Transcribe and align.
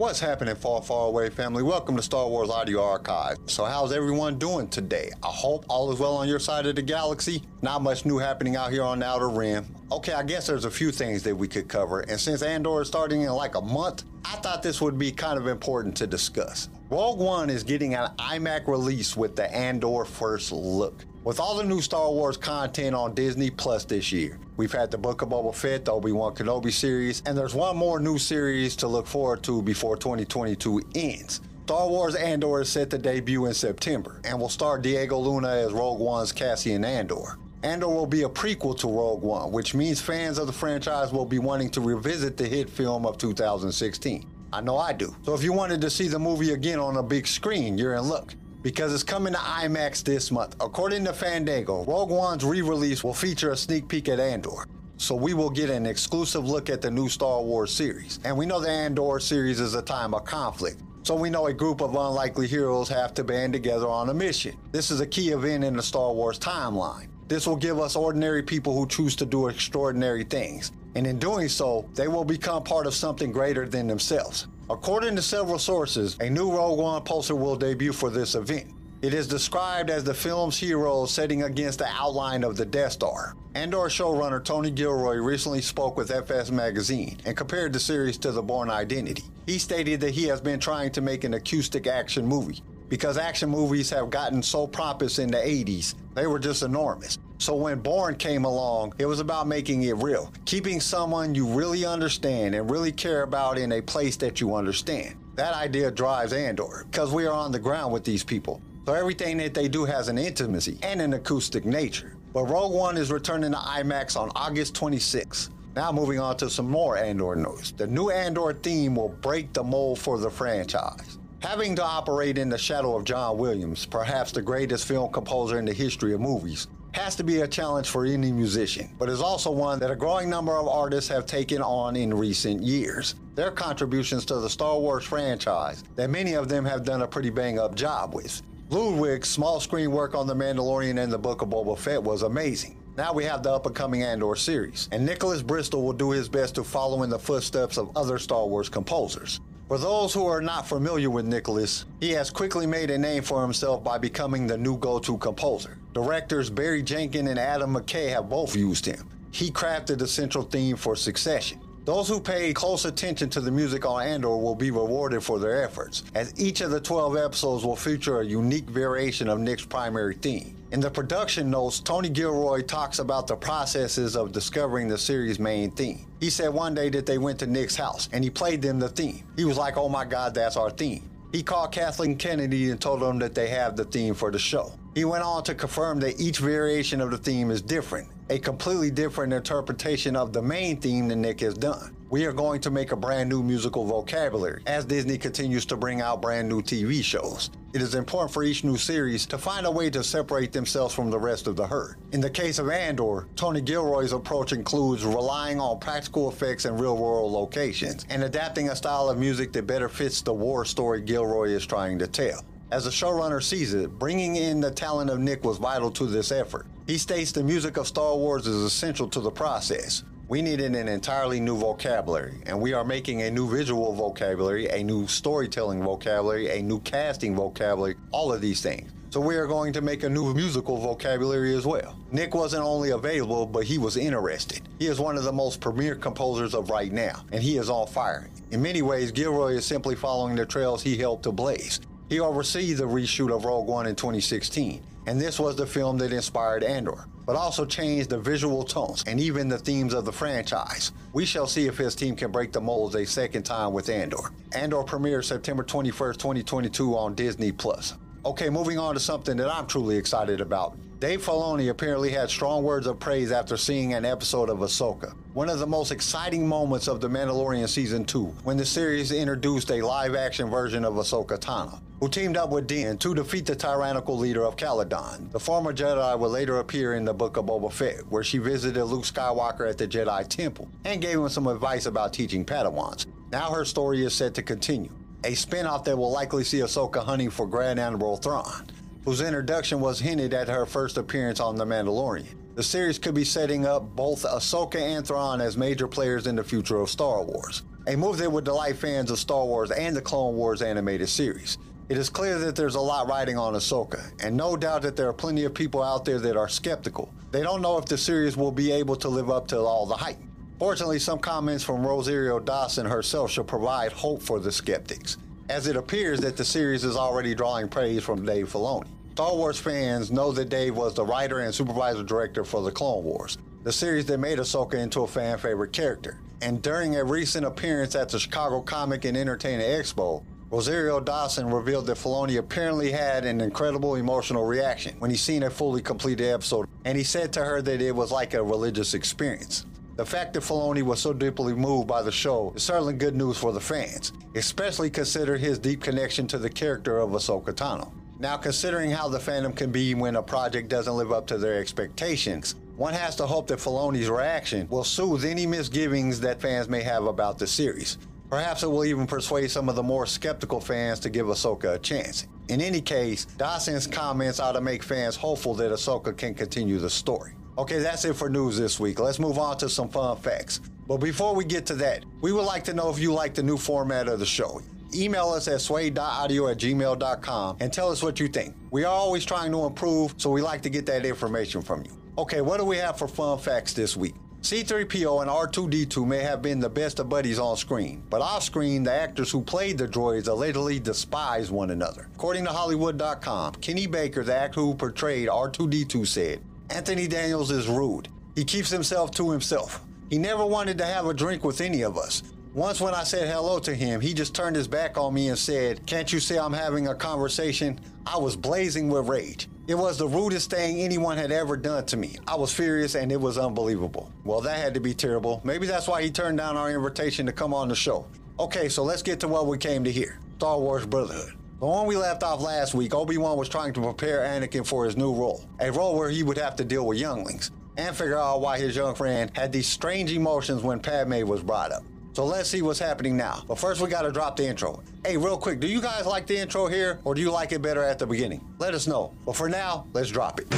What's 0.00 0.18
happening, 0.18 0.54
far, 0.54 0.80
far 0.80 1.08
away 1.08 1.28
family? 1.28 1.62
Welcome 1.62 1.94
to 1.96 2.02
Star 2.02 2.26
Wars 2.26 2.48
Audio 2.48 2.82
Archive. 2.82 3.36
So, 3.44 3.66
how's 3.66 3.92
everyone 3.92 4.38
doing 4.38 4.66
today? 4.66 5.10
I 5.22 5.26
hope 5.26 5.66
all 5.68 5.92
is 5.92 6.00
well 6.00 6.16
on 6.16 6.26
your 6.26 6.38
side 6.38 6.64
of 6.64 6.76
the 6.76 6.80
galaxy. 6.80 7.42
Not 7.60 7.82
much 7.82 8.06
new 8.06 8.16
happening 8.16 8.56
out 8.56 8.72
here 8.72 8.82
on 8.82 9.00
the 9.00 9.04
Outer 9.04 9.28
Rim. 9.28 9.66
Okay, 9.92 10.14
I 10.14 10.22
guess 10.22 10.46
there's 10.46 10.64
a 10.64 10.70
few 10.70 10.90
things 10.90 11.22
that 11.24 11.36
we 11.36 11.46
could 11.46 11.68
cover, 11.68 12.00
and 12.00 12.18
since 12.18 12.40
Andor 12.40 12.80
is 12.80 12.88
starting 12.88 13.20
in 13.20 13.28
like 13.28 13.56
a 13.56 13.60
month, 13.60 14.04
I 14.24 14.36
thought 14.36 14.62
this 14.62 14.80
would 14.80 14.98
be 14.98 15.12
kind 15.12 15.38
of 15.38 15.46
important 15.46 15.94
to 15.98 16.06
discuss. 16.06 16.70
Rogue 16.88 17.18
One 17.18 17.50
is 17.50 17.62
getting 17.62 17.94
an 17.94 18.08
IMAX 18.16 18.68
release 18.68 19.18
with 19.18 19.36
the 19.36 19.54
Andor 19.54 20.06
First 20.06 20.50
Look. 20.50 21.04
With 21.24 21.38
all 21.38 21.58
the 21.58 21.64
new 21.64 21.82
Star 21.82 22.10
Wars 22.10 22.38
content 22.38 22.94
on 22.94 23.14
Disney 23.14 23.50
Plus 23.50 23.84
this 23.84 24.10
year, 24.10 24.38
we've 24.60 24.70
had 24.70 24.90
the 24.90 24.98
Book 24.98 25.22
of 25.22 25.30
Boba 25.30 25.54
Fett, 25.54 25.86
the 25.86 25.92
Obi-Wan 25.92 26.34
Kenobi 26.34 26.70
series, 26.70 27.22
and 27.24 27.34
there's 27.34 27.54
one 27.54 27.78
more 27.78 27.98
new 27.98 28.18
series 28.18 28.76
to 28.76 28.86
look 28.86 29.06
forward 29.06 29.42
to 29.42 29.62
before 29.62 29.96
2022 29.96 30.82
ends. 30.94 31.40
Star 31.64 31.88
Wars 31.88 32.14
Andor 32.14 32.60
is 32.60 32.68
set 32.68 32.90
to 32.90 32.98
debut 32.98 33.46
in 33.46 33.54
September 33.54 34.20
and 34.22 34.38
will 34.38 34.50
star 34.50 34.78
Diego 34.78 35.16
Luna 35.16 35.48
as 35.48 35.72
Rogue 35.72 35.98
One's 35.98 36.30
Cassian 36.30 36.84
Andor. 36.84 37.38
Andor 37.62 37.88
will 37.88 38.06
be 38.06 38.24
a 38.24 38.28
prequel 38.28 38.78
to 38.80 38.86
Rogue 38.86 39.22
One, 39.22 39.50
which 39.50 39.74
means 39.74 39.98
fans 39.98 40.36
of 40.36 40.46
the 40.46 40.52
franchise 40.52 41.10
will 41.10 41.24
be 41.24 41.38
wanting 41.38 41.70
to 41.70 41.80
revisit 41.80 42.36
the 42.36 42.46
hit 42.46 42.68
film 42.68 43.06
of 43.06 43.16
2016. 43.16 44.26
I 44.52 44.60
know 44.60 44.76
I 44.76 44.92
do. 44.92 45.16
So 45.22 45.32
if 45.32 45.42
you 45.42 45.54
wanted 45.54 45.80
to 45.80 45.88
see 45.88 46.08
the 46.08 46.18
movie 46.18 46.52
again 46.52 46.80
on 46.80 46.98
a 46.98 47.02
big 47.02 47.26
screen, 47.26 47.78
you're 47.78 47.94
in 47.94 48.06
luck 48.06 48.34
because 48.62 48.92
it's 48.92 49.02
coming 49.02 49.32
to 49.32 49.38
IMAX 49.38 50.02
this 50.04 50.30
month. 50.30 50.56
According 50.60 51.04
to 51.04 51.12
Fandango, 51.12 51.84
Rogue 51.84 52.10
One's 52.10 52.44
re 52.44 52.62
release 52.62 53.02
will 53.02 53.14
feature 53.14 53.50
a 53.52 53.56
sneak 53.56 53.88
peek 53.88 54.08
at 54.08 54.20
Andor. 54.20 54.66
So 54.96 55.14
we 55.14 55.32
will 55.32 55.48
get 55.48 55.70
an 55.70 55.86
exclusive 55.86 56.46
look 56.46 56.68
at 56.68 56.82
the 56.82 56.90
new 56.90 57.08
Star 57.08 57.40
Wars 57.42 57.72
series. 57.72 58.20
And 58.24 58.36
we 58.36 58.44
know 58.44 58.60
the 58.60 58.68
Andor 58.68 59.18
series 59.18 59.58
is 59.58 59.74
a 59.74 59.82
time 59.82 60.12
of 60.12 60.24
conflict. 60.24 60.82
So 61.02 61.14
we 61.14 61.30
know 61.30 61.46
a 61.46 61.54
group 61.54 61.80
of 61.80 61.94
unlikely 61.94 62.46
heroes 62.46 62.88
have 62.90 63.14
to 63.14 63.24
band 63.24 63.54
together 63.54 63.88
on 63.88 64.10
a 64.10 64.14
mission. 64.14 64.54
This 64.72 64.90
is 64.90 65.00
a 65.00 65.06
key 65.06 65.30
event 65.30 65.64
in 65.64 65.74
the 65.74 65.82
Star 65.82 66.12
Wars 66.12 66.38
timeline. 66.38 67.08
This 67.26 67.46
will 67.46 67.56
give 67.56 67.78
us 67.78 67.96
ordinary 67.96 68.42
people 68.42 68.76
who 68.76 68.86
choose 68.86 69.16
to 69.16 69.24
do 69.24 69.48
extraordinary 69.48 70.24
things. 70.24 70.72
And 70.96 71.06
in 71.06 71.18
doing 71.18 71.48
so, 71.48 71.88
they 71.94 72.08
will 72.08 72.24
become 72.24 72.62
part 72.64 72.86
of 72.86 72.94
something 72.94 73.32
greater 73.32 73.66
than 73.66 73.86
themselves. 73.86 74.48
According 74.70 75.16
to 75.16 75.22
several 75.22 75.58
sources, 75.58 76.16
a 76.20 76.30
new 76.30 76.52
Rogue 76.52 76.78
One 76.78 77.02
poster 77.02 77.34
will 77.34 77.56
debut 77.56 77.92
for 77.92 78.08
this 78.08 78.36
event. 78.36 78.72
It 79.02 79.12
is 79.12 79.26
described 79.26 79.90
as 79.90 80.04
the 80.04 80.14
film's 80.14 80.56
hero 80.56 81.06
setting 81.06 81.42
against 81.42 81.80
the 81.80 81.88
outline 81.88 82.44
of 82.44 82.56
the 82.56 82.64
Death 82.64 82.92
Star. 82.92 83.34
Andor 83.56 83.88
showrunner 83.88 84.44
Tony 84.44 84.70
Gilroy 84.70 85.16
recently 85.16 85.60
spoke 85.60 85.96
with 85.96 86.12
FS 86.12 86.52
Magazine 86.52 87.18
and 87.24 87.36
compared 87.36 87.72
the 87.72 87.80
series 87.80 88.16
to 88.18 88.30
The 88.30 88.42
Bourne 88.42 88.70
Identity. 88.70 89.24
He 89.44 89.58
stated 89.58 89.98
that 90.02 90.14
he 90.14 90.28
has 90.28 90.40
been 90.40 90.60
trying 90.60 90.92
to 90.92 91.00
make 91.00 91.24
an 91.24 91.34
acoustic 91.34 91.88
action 91.88 92.24
movie 92.24 92.62
because 92.88 93.18
action 93.18 93.50
movies 93.50 93.90
have 93.90 94.08
gotten 94.08 94.40
so 94.40 94.68
pompous 94.68 95.18
in 95.18 95.32
the 95.32 95.38
80s, 95.38 95.96
they 96.14 96.28
were 96.28 96.38
just 96.38 96.62
enormous. 96.62 97.18
So 97.40 97.54
when 97.54 97.80
Bourne 97.80 98.16
came 98.16 98.44
along, 98.44 98.92
it 98.98 99.06
was 99.06 99.18
about 99.18 99.48
making 99.48 99.84
it 99.84 99.96
real, 99.96 100.30
keeping 100.44 100.78
someone 100.78 101.34
you 101.34 101.46
really 101.46 101.86
understand 101.86 102.54
and 102.54 102.70
really 102.70 102.92
care 102.92 103.22
about 103.22 103.56
in 103.56 103.72
a 103.72 103.80
place 103.80 104.18
that 104.18 104.42
you 104.42 104.54
understand. 104.54 105.16
That 105.36 105.54
idea 105.54 105.90
drives 105.90 106.34
Andor 106.34 106.84
because 106.90 107.12
we 107.12 107.24
are 107.24 107.32
on 107.32 107.50
the 107.50 107.58
ground 107.58 107.94
with 107.94 108.04
these 108.04 108.22
people. 108.22 108.60
So 108.84 108.92
everything 108.92 109.38
that 109.38 109.54
they 109.54 109.68
do 109.68 109.86
has 109.86 110.08
an 110.08 110.18
intimacy 110.18 110.78
and 110.82 111.00
an 111.00 111.14
acoustic 111.14 111.64
nature. 111.64 112.14
But 112.34 112.44
Rogue 112.44 112.74
One 112.74 112.98
is 112.98 113.10
returning 113.10 113.52
to 113.52 113.56
IMAX 113.56 114.20
on 114.20 114.30
August 114.36 114.74
26. 114.74 115.48
Now 115.74 115.92
moving 115.92 116.20
on 116.20 116.36
to 116.36 116.50
some 116.50 116.68
more 116.68 116.98
Andor 116.98 117.36
news. 117.36 117.72
The 117.72 117.86
new 117.86 118.10
Andor 118.10 118.52
theme 118.52 118.96
will 118.96 119.08
break 119.08 119.54
the 119.54 119.64
mold 119.64 119.98
for 119.98 120.18
the 120.18 120.30
franchise. 120.30 121.16
Having 121.38 121.76
to 121.76 121.84
operate 121.84 122.36
in 122.36 122.50
the 122.50 122.58
shadow 122.58 122.94
of 122.98 123.04
John 123.04 123.38
Williams, 123.38 123.86
perhaps 123.86 124.30
the 124.30 124.42
greatest 124.42 124.86
film 124.86 125.10
composer 125.10 125.58
in 125.58 125.64
the 125.64 125.72
history 125.72 126.12
of 126.12 126.20
movies, 126.20 126.66
has 126.92 127.16
to 127.16 127.24
be 127.24 127.40
a 127.40 127.48
challenge 127.48 127.88
for 127.88 128.04
any 128.04 128.32
musician, 128.32 128.90
but 128.98 129.08
is 129.08 129.20
also 129.20 129.50
one 129.50 129.78
that 129.80 129.90
a 129.90 129.96
growing 129.96 130.28
number 130.28 130.56
of 130.56 130.68
artists 130.68 131.08
have 131.08 131.26
taken 131.26 131.62
on 131.62 131.96
in 131.96 132.12
recent 132.12 132.62
years. 132.62 133.14
Their 133.34 133.50
contributions 133.50 134.24
to 134.26 134.36
the 134.36 134.50
Star 134.50 134.78
Wars 134.78 135.04
franchise, 135.04 135.84
that 135.96 136.10
many 136.10 136.34
of 136.34 136.48
them 136.48 136.64
have 136.64 136.84
done 136.84 137.02
a 137.02 137.06
pretty 137.06 137.30
bang 137.30 137.58
up 137.58 137.74
job 137.74 138.14
with. 138.14 138.42
Ludwig's 138.70 139.28
small 139.28 139.60
screen 139.60 139.90
work 139.90 140.14
on 140.14 140.26
The 140.26 140.34
Mandalorian 140.34 141.02
and 141.02 141.12
the 141.12 141.18
Book 141.18 141.42
of 141.42 141.48
Boba 141.48 141.76
Fett 141.76 142.02
was 142.02 142.22
amazing. 142.22 142.76
Now 142.96 143.12
we 143.12 143.24
have 143.24 143.42
the 143.42 143.52
up 143.52 143.66
and 143.66 143.74
coming 143.74 144.02
Andor 144.02 144.36
series, 144.36 144.88
and 144.92 145.06
Nicholas 145.06 145.42
Britell 145.42 145.82
will 145.82 145.92
do 145.92 146.10
his 146.10 146.28
best 146.28 146.54
to 146.56 146.64
follow 146.64 147.02
in 147.02 147.10
the 147.10 147.18
footsteps 147.18 147.78
of 147.78 147.96
other 147.96 148.18
Star 148.18 148.46
Wars 148.46 148.68
composers. 148.68 149.40
For 149.70 149.78
those 149.78 150.12
who 150.12 150.26
are 150.26 150.42
not 150.42 150.66
familiar 150.66 151.10
with 151.10 151.26
Nicholas, 151.26 151.84
he 152.00 152.10
has 152.10 152.28
quickly 152.28 152.66
made 152.66 152.90
a 152.90 152.98
name 152.98 153.22
for 153.22 153.40
himself 153.40 153.84
by 153.84 153.98
becoming 153.98 154.48
the 154.48 154.58
new 154.58 154.76
go 154.76 154.98
to 154.98 155.16
composer. 155.18 155.78
Directors 155.94 156.50
Barry 156.50 156.82
Jenkins 156.82 157.28
and 157.30 157.38
Adam 157.38 157.76
McKay 157.76 158.08
have 158.08 158.28
both 158.28 158.56
used 158.56 158.84
him. 158.84 159.08
He 159.30 159.52
crafted 159.52 159.98
the 159.98 160.08
central 160.08 160.42
theme 160.42 160.74
for 160.74 160.96
Succession. 160.96 161.60
Those 161.84 162.08
who 162.08 162.18
pay 162.18 162.52
close 162.52 162.84
attention 162.84 163.30
to 163.30 163.40
the 163.40 163.52
music 163.52 163.86
on 163.86 164.02
Andor 164.02 164.36
will 164.36 164.56
be 164.56 164.72
rewarded 164.72 165.22
for 165.22 165.38
their 165.38 165.62
efforts, 165.62 166.02
as 166.16 166.34
each 166.36 166.62
of 166.62 166.72
the 166.72 166.80
12 166.80 167.16
episodes 167.16 167.64
will 167.64 167.76
feature 167.76 168.22
a 168.22 168.26
unique 168.26 168.68
variation 168.68 169.28
of 169.28 169.38
Nick's 169.38 169.64
primary 169.64 170.16
theme. 170.16 170.59
In 170.72 170.78
the 170.78 170.90
production 170.90 171.50
notes, 171.50 171.80
Tony 171.80 172.08
Gilroy 172.08 172.62
talks 172.62 173.00
about 173.00 173.26
the 173.26 173.34
processes 173.34 174.14
of 174.14 174.30
discovering 174.30 174.86
the 174.86 174.96
series' 174.96 175.40
main 175.40 175.72
theme. 175.72 176.06
He 176.20 176.30
said 176.30 176.50
one 176.50 176.76
day 176.76 176.88
that 176.90 177.06
they 177.06 177.18
went 177.18 177.40
to 177.40 177.46
Nick's 177.48 177.74
house 177.74 178.08
and 178.12 178.22
he 178.22 178.30
played 178.30 178.62
them 178.62 178.78
the 178.78 178.88
theme. 178.88 179.24
He 179.36 179.44
was 179.44 179.56
like, 179.56 179.76
oh 179.76 179.88
my 179.88 180.04
god, 180.04 180.32
that's 180.32 180.56
our 180.56 180.70
theme. 180.70 181.10
He 181.32 181.42
called 181.42 181.72
Kathleen 181.72 182.16
Kennedy 182.16 182.70
and 182.70 182.80
told 182.80 183.00
them 183.00 183.18
that 183.18 183.34
they 183.34 183.48
have 183.48 183.74
the 183.74 183.84
theme 183.84 184.14
for 184.14 184.30
the 184.30 184.38
show. 184.38 184.72
He 184.94 185.04
went 185.04 185.24
on 185.24 185.42
to 185.44 185.56
confirm 185.56 185.98
that 186.00 186.20
each 186.20 186.38
variation 186.38 187.00
of 187.00 187.10
the 187.10 187.18
theme 187.18 187.50
is 187.50 187.62
different, 187.62 188.08
a 188.28 188.38
completely 188.38 188.92
different 188.92 189.32
interpretation 189.32 190.14
of 190.14 190.32
the 190.32 190.42
main 190.42 190.80
theme 190.80 191.08
that 191.08 191.16
Nick 191.16 191.40
has 191.40 191.54
done. 191.54 191.96
We 192.10 192.26
are 192.26 192.32
going 192.32 192.60
to 192.62 192.72
make 192.72 192.90
a 192.90 192.96
brand 192.96 193.28
new 193.28 193.40
musical 193.40 193.84
vocabulary 193.84 194.62
as 194.66 194.84
Disney 194.84 195.16
continues 195.16 195.64
to 195.66 195.76
bring 195.76 196.00
out 196.00 196.20
brand 196.20 196.48
new 196.48 196.60
TV 196.60 197.04
shows. 197.04 197.50
It 197.72 197.80
is 197.80 197.94
important 197.94 198.32
for 198.32 198.42
each 198.42 198.64
new 198.64 198.76
series 198.76 199.26
to 199.26 199.38
find 199.38 199.64
a 199.64 199.70
way 199.70 199.90
to 199.90 200.02
separate 200.02 200.50
themselves 200.50 200.92
from 200.92 201.12
the 201.12 201.20
rest 201.20 201.46
of 201.46 201.54
the 201.54 201.68
herd. 201.68 201.98
In 202.10 202.20
the 202.20 202.28
case 202.28 202.58
of 202.58 202.68
Andor, 202.68 203.28
Tony 203.36 203.60
Gilroy's 203.60 204.10
approach 204.10 204.52
includes 204.52 205.04
relying 205.04 205.60
on 205.60 205.78
practical 205.78 206.28
effects 206.28 206.64
and 206.64 206.80
real 206.80 206.96
world 206.96 207.30
locations 207.30 208.04
and 208.10 208.24
adapting 208.24 208.70
a 208.70 208.74
style 208.74 209.08
of 209.08 209.16
music 209.16 209.52
that 209.52 209.68
better 209.68 209.88
fits 209.88 210.20
the 210.20 210.34
war 210.34 210.64
story 210.64 211.02
Gilroy 211.02 211.50
is 211.50 211.64
trying 211.64 211.96
to 212.00 212.08
tell. 212.08 212.44
As 212.72 212.86
the 212.86 212.90
showrunner 212.90 213.40
sees 213.40 213.72
it, 213.72 214.00
bringing 214.00 214.34
in 214.34 214.60
the 214.60 214.72
talent 214.72 215.10
of 215.10 215.20
Nick 215.20 215.44
was 215.44 215.58
vital 215.58 215.92
to 215.92 216.06
this 216.06 216.32
effort. 216.32 216.66
He 216.88 216.98
states 216.98 217.30
the 217.30 217.44
music 217.44 217.76
of 217.76 217.86
Star 217.86 218.16
Wars 218.16 218.48
is 218.48 218.64
essential 218.64 219.06
to 219.10 219.20
the 219.20 219.30
process. 219.30 220.02
We 220.30 220.42
needed 220.42 220.76
an 220.76 220.86
entirely 220.86 221.40
new 221.40 221.56
vocabulary, 221.56 222.36
and 222.46 222.60
we 222.60 222.72
are 222.72 222.84
making 222.84 223.22
a 223.22 223.30
new 223.32 223.50
visual 223.50 223.92
vocabulary, 223.92 224.68
a 224.68 224.80
new 224.80 225.08
storytelling 225.08 225.82
vocabulary, 225.82 226.56
a 226.56 226.62
new 226.62 226.78
casting 226.82 227.34
vocabulary, 227.34 227.96
all 228.12 228.32
of 228.32 228.40
these 228.40 228.60
things. 228.60 228.92
So 229.10 229.18
we 229.18 229.34
are 229.34 229.48
going 229.48 229.72
to 229.72 229.80
make 229.80 230.04
a 230.04 230.08
new 230.08 230.32
musical 230.32 230.76
vocabulary 230.76 231.56
as 231.56 231.66
well. 231.66 231.98
Nick 232.12 232.32
wasn't 232.32 232.62
only 232.62 232.90
available, 232.90 233.44
but 233.44 233.64
he 233.64 233.76
was 233.76 233.96
interested. 233.96 234.60
He 234.78 234.86
is 234.86 235.00
one 235.00 235.16
of 235.16 235.24
the 235.24 235.32
most 235.32 235.60
premier 235.60 235.96
composers 235.96 236.54
of 236.54 236.70
right 236.70 236.92
now, 236.92 237.24
and 237.32 237.42
he 237.42 237.56
is 237.56 237.68
on 237.68 237.88
fire. 237.88 238.30
In 238.52 238.62
many 238.62 238.82
ways, 238.82 239.10
Gilroy 239.10 239.54
is 239.54 239.66
simply 239.66 239.96
following 239.96 240.36
the 240.36 240.46
trails 240.46 240.80
he 240.80 240.96
helped 240.96 241.24
to 241.24 241.32
blaze. 241.32 241.80
He 242.08 242.20
oversees 242.20 242.78
the 242.78 242.84
reshoot 242.84 243.34
of 243.34 243.44
Rogue 243.44 243.66
One 243.66 243.88
in 243.88 243.96
2016, 243.96 244.80
and 245.06 245.20
this 245.20 245.40
was 245.40 245.56
the 245.56 245.66
film 245.66 245.98
that 245.98 246.12
inspired 246.12 246.62
Andor, 246.62 247.06
but 247.30 247.36
also 247.36 247.64
changed 247.64 248.10
the 248.10 248.18
visual 248.18 248.64
tones 248.64 249.04
and 249.06 249.20
even 249.20 249.48
the 249.48 249.56
themes 249.56 249.94
of 249.94 250.04
the 250.04 250.10
franchise. 250.10 250.90
We 251.12 251.24
shall 251.24 251.46
see 251.46 251.68
if 251.68 251.78
his 251.78 251.94
team 251.94 252.16
can 252.16 252.32
break 252.32 252.50
the 252.50 252.60
molds 252.60 252.96
a 252.96 253.06
second 253.06 253.44
time 253.44 253.72
with 253.72 253.88
Andor. 253.88 254.32
Andor 254.52 254.82
premieres 254.82 255.28
September 255.28 255.62
21st, 255.62 256.14
2022 256.14 256.96
on 256.96 257.14
Disney 257.14 257.52
Plus. 257.52 257.94
Okay, 258.24 258.50
moving 258.50 258.80
on 258.80 258.94
to 258.94 259.00
something 259.00 259.36
that 259.36 259.48
I'm 259.48 259.68
truly 259.68 259.96
excited 259.96 260.40
about. 260.40 260.76
Dave 260.98 261.24
Filoni 261.24 261.70
apparently 261.70 262.10
had 262.10 262.28
strong 262.28 262.64
words 262.64 262.88
of 262.88 262.98
praise 262.98 263.30
after 263.30 263.56
seeing 263.56 263.94
an 263.94 264.04
episode 264.04 264.50
of 264.50 264.58
Ahsoka. 264.58 265.14
One 265.32 265.48
of 265.48 265.60
the 265.60 265.68
most 265.68 265.92
exciting 265.92 266.48
moments 266.48 266.88
of 266.88 267.00
The 267.00 267.08
Mandalorian 267.08 267.68
Season 267.68 268.04
2, 268.04 268.24
when 268.42 268.56
the 268.56 268.66
series 268.66 269.12
introduced 269.12 269.70
a 269.70 269.80
live 269.82 270.16
action 270.16 270.50
version 270.50 270.84
of 270.84 270.94
Ahsoka 270.94 271.38
Tano, 271.38 271.80
who 272.00 272.08
teamed 272.08 272.36
up 272.36 272.50
with 272.50 272.66
Din 272.66 272.98
to 272.98 273.14
defeat 273.14 273.46
the 273.46 273.54
tyrannical 273.54 274.16
leader 274.18 274.44
of 274.44 274.56
Calodan. 274.56 275.30
The 275.30 275.38
former 275.38 275.72
Jedi 275.72 276.18
would 276.18 276.30
later 276.30 276.58
appear 276.58 276.94
in 276.94 277.04
the 277.04 277.14
Book 277.14 277.36
of 277.36 277.46
Boba 277.46 277.72
Fett, 277.72 278.06
where 278.08 278.24
she 278.24 278.38
visited 278.38 278.84
Luke 278.84 279.04
Skywalker 279.04 279.68
at 279.68 279.78
the 279.78 279.86
Jedi 279.86 280.26
Temple 280.26 280.68
and 280.84 281.00
gave 281.00 281.18
him 281.18 281.28
some 281.28 281.46
advice 281.46 281.86
about 281.86 282.12
teaching 282.12 282.44
Padawans. 282.44 283.06
Now 283.30 283.50
her 283.50 283.64
story 283.64 284.04
is 284.04 284.14
set 284.14 284.34
to 284.34 284.42
continue. 284.42 284.90
A 285.24 285.34
spin 285.34 285.66
off 285.66 285.84
that 285.84 285.96
will 285.96 286.10
likely 286.10 286.44
see 286.44 286.60
Ahsoka 286.60 287.04
hunting 287.04 287.30
for 287.30 287.46
Grand 287.46 287.78
Admiral 287.78 288.16
Thrawn 288.16 288.66
whose 289.04 289.20
introduction 289.20 289.80
was 289.80 289.98
hinted 289.98 290.34
at 290.34 290.48
her 290.48 290.66
first 290.66 290.98
appearance 290.98 291.40
on 291.40 291.56
The 291.56 291.64
Mandalorian. 291.64 292.34
The 292.54 292.62
series 292.62 292.98
could 292.98 293.14
be 293.14 293.24
setting 293.24 293.64
up 293.64 293.96
both 293.96 294.24
Ahsoka 294.24 294.76
and 294.76 295.06
Thrawn 295.06 295.40
as 295.40 295.56
major 295.56 295.88
players 295.88 296.26
in 296.26 296.36
the 296.36 296.44
future 296.44 296.80
of 296.80 296.90
Star 296.90 297.22
Wars. 297.22 297.62
a 297.86 297.96
move 297.96 298.18
that 298.18 298.30
would 298.30 298.44
delight 298.44 298.76
fans 298.76 299.10
of 299.10 299.18
Star 299.18 299.44
Wars 299.44 299.70
and 299.70 299.96
the 299.96 300.02
Clone 300.02 300.36
Wars 300.36 300.60
animated 300.60 301.08
series. 301.08 301.56
It 301.90 301.98
is 301.98 302.08
clear 302.08 302.38
that 302.38 302.54
there's 302.54 302.76
a 302.76 302.80
lot 302.80 303.08
riding 303.08 303.36
on 303.36 303.54
Ahsoka, 303.54 304.12
and 304.24 304.36
no 304.36 304.56
doubt 304.56 304.82
that 304.82 304.94
there 304.94 305.08
are 305.08 305.12
plenty 305.12 305.42
of 305.42 305.52
people 305.52 305.82
out 305.82 306.04
there 306.04 306.20
that 306.20 306.36
are 306.36 306.48
skeptical. 306.48 307.12
They 307.32 307.42
don't 307.42 307.60
know 307.60 307.78
if 307.78 307.86
the 307.86 307.98
series 307.98 308.36
will 308.36 308.52
be 308.52 308.70
able 308.70 308.94
to 308.94 309.08
live 309.08 309.28
up 309.28 309.48
to 309.48 309.58
all 309.58 309.86
the 309.86 309.96
hype. 309.96 310.18
Fortunately, 310.60 311.00
some 311.00 311.18
comments 311.18 311.64
from 311.64 311.84
Rosario 311.84 312.38
Dawson 312.38 312.86
herself 312.86 313.32
should 313.32 313.48
provide 313.48 313.90
hope 313.90 314.22
for 314.22 314.38
the 314.38 314.52
skeptics, 314.52 315.16
as 315.48 315.66
it 315.66 315.74
appears 315.74 316.20
that 316.20 316.36
the 316.36 316.44
series 316.44 316.84
is 316.84 316.96
already 316.96 317.34
drawing 317.34 317.66
praise 317.66 318.04
from 318.04 318.24
Dave 318.24 318.52
Filoni. 318.52 318.86
Star 319.14 319.34
Wars 319.34 319.58
fans 319.58 320.12
know 320.12 320.30
that 320.30 320.48
Dave 320.48 320.76
was 320.76 320.94
the 320.94 321.04
writer 321.04 321.40
and 321.40 321.52
supervisor 321.52 322.04
director 322.04 322.44
for 322.44 322.62
The 322.62 322.70
Clone 322.70 323.02
Wars, 323.02 323.36
the 323.64 323.72
series 323.72 324.06
that 324.06 324.18
made 324.18 324.38
Ahsoka 324.38 324.74
into 324.74 325.00
a 325.00 325.08
fan 325.08 325.38
favorite 325.38 325.72
character. 325.72 326.20
And 326.40 326.62
during 326.62 326.94
a 326.94 327.02
recent 327.02 327.44
appearance 327.44 327.96
at 327.96 328.10
the 328.10 328.20
Chicago 328.20 328.60
Comic 328.60 329.04
and 329.04 329.16
Entertainment 329.16 329.68
Expo, 329.68 330.22
Rosario 330.50 330.98
Dawson 330.98 331.46
revealed 331.46 331.86
that 331.86 331.96
Filoni 331.96 332.36
apparently 332.36 332.90
had 332.90 333.24
an 333.24 333.40
incredible 333.40 333.94
emotional 333.94 334.44
reaction 334.44 334.96
when 334.98 335.08
he 335.08 335.16
seen 335.16 335.44
a 335.44 335.50
fully 335.50 335.80
completed 335.80 336.26
episode, 336.28 336.66
and 336.84 336.98
he 336.98 337.04
said 337.04 337.32
to 337.32 337.44
her 337.44 337.62
that 337.62 337.80
it 337.80 337.94
was 337.94 338.10
like 338.10 338.34
a 338.34 338.42
religious 338.42 338.94
experience. 338.94 339.64
The 339.94 340.04
fact 340.04 340.32
that 340.32 340.42
Filoni 340.42 340.82
was 340.82 340.98
so 340.98 341.12
deeply 341.12 341.54
moved 341.54 341.86
by 341.86 342.02
the 342.02 342.10
show 342.10 342.52
is 342.56 342.64
certainly 342.64 342.94
good 342.94 343.14
news 343.14 343.38
for 343.38 343.52
the 343.52 343.60
fans, 343.60 344.12
especially 344.34 344.90
considering 344.90 345.40
his 345.40 345.56
deep 345.56 345.82
connection 345.82 346.26
to 346.26 346.38
the 346.38 346.50
character 346.50 346.98
of 346.98 347.10
Ahsoka 347.10 347.52
Tano. 347.52 347.92
Now, 348.18 348.36
considering 348.36 348.90
how 348.90 349.08
the 349.08 349.18
fandom 349.18 349.54
can 349.54 349.70
be 349.70 349.94
when 349.94 350.16
a 350.16 350.22
project 350.22 350.68
doesn't 350.68 350.96
live 350.96 351.12
up 351.12 351.28
to 351.28 351.38
their 351.38 351.60
expectations, 351.60 352.56
one 352.76 352.94
has 352.94 353.14
to 353.16 353.26
hope 353.26 353.46
that 353.46 353.60
Filoni's 353.60 354.10
reaction 354.10 354.66
will 354.68 354.84
soothe 354.84 355.24
any 355.24 355.46
misgivings 355.46 356.18
that 356.20 356.40
fans 356.40 356.68
may 356.68 356.82
have 356.82 357.04
about 357.04 357.38
the 357.38 357.46
series. 357.46 357.98
Perhaps 358.30 358.62
it 358.62 358.68
will 358.68 358.84
even 358.84 359.08
persuade 359.08 359.50
some 359.50 359.68
of 359.68 359.74
the 359.74 359.82
more 359.82 360.06
skeptical 360.06 360.60
fans 360.60 361.00
to 361.00 361.10
give 361.10 361.26
Ahsoka 361.26 361.74
a 361.74 361.78
chance. 361.80 362.28
In 362.48 362.60
any 362.60 362.80
case, 362.80 363.24
Dawson's 363.24 363.88
comments 363.88 364.38
ought 364.38 364.52
to 364.52 364.60
make 364.60 364.84
fans 364.84 365.16
hopeful 365.16 365.52
that 365.54 365.72
Ahsoka 365.72 366.16
can 366.16 366.34
continue 366.34 366.78
the 366.78 366.88
story. 366.88 367.32
Okay, 367.58 367.80
that's 367.80 368.04
it 368.04 368.14
for 368.14 368.30
news 368.30 368.56
this 368.56 368.78
week. 368.78 369.00
Let's 369.00 369.18
move 369.18 369.36
on 369.36 369.58
to 369.58 369.68
some 369.68 369.88
fun 369.88 370.16
facts. 370.16 370.60
But 370.86 370.98
before 370.98 371.34
we 371.34 371.44
get 371.44 371.66
to 371.66 371.74
that, 371.76 372.04
we 372.20 372.32
would 372.32 372.44
like 372.44 372.62
to 372.64 372.74
know 372.74 372.88
if 372.88 373.00
you 373.00 373.12
like 373.12 373.34
the 373.34 373.42
new 373.42 373.56
format 373.56 374.06
of 374.06 374.20
the 374.20 374.26
show. 374.26 374.62
Email 374.94 375.30
us 375.30 375.48
at 375.48 375.60
sway.audio 375.60 376.48
at 376.48 376.58
gmail.com 376.58 377.56
and 377.60 377.72
tell 377.72 377.90
us 377.90 378.02
what 378.02 378.20
you 378.20 378.28
think. 378.28 378.54
We 378.70 378.84
are 378.84 378.92
always 378.92 379.24
trying 379.24 379.50
to 379.52 379.64
improve, 379.66 380.14
so 380.18 380.30
we 380.30 380.40
like 380.40 380.62
to 380.62 380.70
get 380.70 380.86
that 380.86 381.04
information 381.04 381.62
from 381.62 381.84
you. 381.84 381.92
Okay, 382.16 382.40
what 382.40 382.58
do 382.58 382.64
we 382.64 382.76
have 382.76 382.96
for 382.96 383.08
fun 383.08 383.38
facts 383.38 383.72
this 383.72 383.96
week? 383.96 384.14
C3PO 384.42 385.20
and 385.20 385.30
R2D2 385.30 386.06
may 386.06 386.22
have 386.22 386.40
been 386.40 386.60
the 386.60 386.68
best 386.70 386.98
of 386.98 387.10
buddies 387.10 387.38
on 387.38 387.58
screen, 387.58 388.02
but 388.08 388.22
off 388.22 388.42
screen, 388.42 388.82
the 388.82 388.92
actors 388.92 389.30
who 389.30 389.42
played 389.42 389.76
the 389.76 389.86
droids 389.86 390.28
allegedly 390.28 390.80
despise 390.80 391.50
one 391.50 391.70
another. 391.70 392.08
According 392.14 392.46
to 392.46 392.50
Hollywood.com, 392.50 393.56
Kenny 393.56 393.86
Baker, 393.86 394.24
the 394.24 394.34
actor 394.34 394.60
who 394.60 394.74
portrayed 394.74 395.28
R2D2, 395.28 396.06
said, 396.06 396.40
Anthony 396.70 397.06
Daniels 397.06 397.50
is 397.50 397.68
rude. 397.68 398.08
He 398.34 398.44
keeps 398.44 398.70
himself 398.70 399.10
to 399.12 399.30
himself. 399.30 399.82
He 400.08 400.16
never 400.16 400.46
wanted 400.46 400.78
to 400.78 400.86
have 400.86 401.04
a 401.04 401.12
drink 401.12 401.44
with 401.44 401.60
any 401.60 401.82
of 401.82 401.98
us. 401.98 402.22
Once, 402.54 402.80
when 402.80 402.94
I 402.94 403.04
said 403.04 403.28
hello 403.28 403.58
to 403.60 403.74
him, 403.74 404.00
he 404.00 404.14
just 404.14 404.34
turned 404.34 404.56
his 404.56 404.66
back 404.66 404.96
on 404.96 405.12
me 405.12 405.28
and 405.28 405.38
said, 405.38 405.86
Can't 405.86 406.12
you 406.12 406.18
say 406.18 406.38
I'm 406.38 406.52
having 406.52 406.88
a 406.88 406.94
conversation? 406.94 407.78
I 408.06 408.16
was 408.16 408.36
blazing 408.36 408.88
with 408.88 409.06
rage. 409.06 409.48
It 409.70 409.78
was 409.78 409.98
the 409.98 410.08
rudest 410.08 410.50
thing 410.50 410.80
anyone 410.80 411.16
had 411.16 411.30
ever 411.30 411.56
done 411.56 411.86
to 411.86 411.96
me. 411.96 412.16
I 412.26 412.34
was 412.34 412.52
furious 412.52 412.96
and 412.96 413.12
it 413.12 413.20
was 413.20 413.38
unbelievable. 413.38 414.10
Well, 414.24 414.40
that 414.40 414.58
had 414.58 414.74
to 414.74 414.80
be 414.80 414.94
terrible. 414.94 415.40
Maybe 415.44 415.64
that's 415.68 415.86
why 415.86 416.02
he 416.02 416.10
turned 416.10 416.38
down 416.38 416.56
our 416.56 416.72
invitation 416.72 417.24
to 417.26 417.32
come 417.32 417.54
on 417.54 417.68
the 417.68 417.76
show. 417.76 418.04
Okay, 418.40 418.68
so 418.68 418.82
let's 418.82 419.00
get 419.00 419.20
to 419.20 419.28
what 419.28 419.46
we 419.46 419.58
came 419.58 419.84
to 419.84 419.92
hear 419.92 420.18
Star 420.38 420.58
Wars 420.58 420.84
Brotherhood. 420.86 421.34
The 421.60 421.66
one 421.66 421.86
we 421.86 421.96
left 421.96 422.24
off 422.24 422.40
last 422.40 422.74
week, 422.74 422.92
Obi 422.96 423.16
Wan 423.16 423.38
was 423.38 423.48
trying 423.48 423.72
to 423.74 423.80
prepare 423.80 424.22
Anakin 424.22 424.66
for 424.66 424.84
his 424.86 424.96
new 424.96 425.14
role, 425.14 425.44
a 425.60 425.70
role 425.70 425.96
where 425.96 426.10
he 426.10 426.24
would 426.24 426.38
have 426.38 426.56
to 426.56 426.64
deal 426.64 426.84
with 426.84 426.98
younglings, 426.98 427.52
and 427.76 427.94
figure 427.94 428.18
out 428.18 428.40
why 428.40 428.58
his 428.58 428.74
young 428.74 428.96
friend 428.96 429.30
had 429.36 429.52
these 429.52 429.68
strange 429.68 430.10
emotions 430.10 430.64
when 430.64 430.80
Padme 430.80 431.24
was 431.24 431.44
brought 431.44 431.70
up. 431.70 431.84
So 432.12 432.24
let's 432.24 432.48
see 432.48 432.60
what's 432.60 432.78
happening 432.80 433.16
now. 433.16 433.44
But 433.46 433.58
first, 433.58 433.80
we 433.80 433.88
got 433.88 434.02
to 434.02 434.10
drop 434.10 434.36
the 434.36 434.46
intro. 434.46 434.82
Hey, 435.04 435.16
real 435.16 435.36
quick, 435.36 435.60
do 435.60 435.68
you 435.68 435.80
guys 435.80 436.06
like 436.06 436.26
the 436.26 436.36
intro 436.36 436.66
here, 436.66 436.98
or 437.04 437.14
do 437.14 437.20
you 437.20 437.30
like 437.30 437.52
it 437.52 437.62
better 437.62 437.82
at 437.82 437.98
the 437.98 438.06
beginning? 438.06 438.44
Let 438.58 438.74
us 438.74 438.86
know. 438.86 439.14
But 439.24 439.36
for 439.36 439.48
now, 439.48 439.86
let's 439.92 440.10
drop 440.10 440.40
it. 440.40 440.52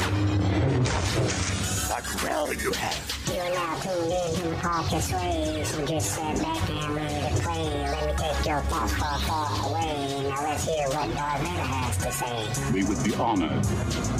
What 1.92 2.24
role 2.24 2.54
you 2.54 2.72
have? 2.72 2.98
You're 3.28 3.50
now 3.54 3.78
tuned 3.80 4.12
in 4.12 4.34
to 4.34 4.56
Podcast 4.56 5.10
Sway, 5.10 5.62
so 5.64 5.86
just 5.86 6.10
sit 6.14 6.42
back 6.42 6.70
and 6.70 6.94
ready 6.94 7.34
to 7.34 7.42
play. 7.42 7.64
Let 7.64 8.06
me 8.06 8.12
take 8.16 8.46
your 8.46 8.60
thoughts 8.62 8.92
far, 8.94 9.18
far 9.20 9.70
away. 9.70 10.28
Now 10.28 10.42
let's 10.42 10.64
hear 10.64 10.88
what 10.88 11.14
Darth 11.14 11.40
Vader 11.42 11.66
has 11.68 11.96
to 11.98 12.12
say. 12.12 12.72
We 12.72 12.82
would 12.84 13.04
be 13.04 13.14
honored 13.14 13.66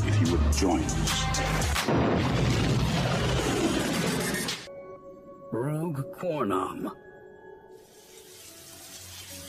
if 0.07 0.21
you 0.21 0.33
would 0.33 0.53
join 0.53 0.83
us. 0.83 1.25
Rogue 5.51 6.03
Quornum. 6.13 6.91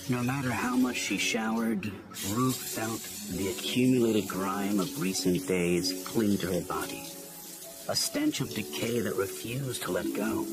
No 0.10 0.22
matter 0.22 0.52
how 0.52 0.76
much 0.76 0.98
she 0.98 1.18
showered, 1.18 1.90
Rogue 2.34 2.54
felt 2.54 3.02
the 3.32 3.48
accumulated 3.48 4.28
grime 4.28 4.82
of 4.82 5.02
recent 5.02 5.48
days 5.48 6.04
cling 6.06 6.38
to 6.40 6.52
her 6.52 6.62
body. 6.62 7.08
A 7.88 7.96
stench 7.96 8.42
of 8.42 8.54
decay 8.54 9.00
that 9.00 9.16
refused 9.16 9.84
to 9.84 9.92
let 9.92 10.14
go. 10.14 10.46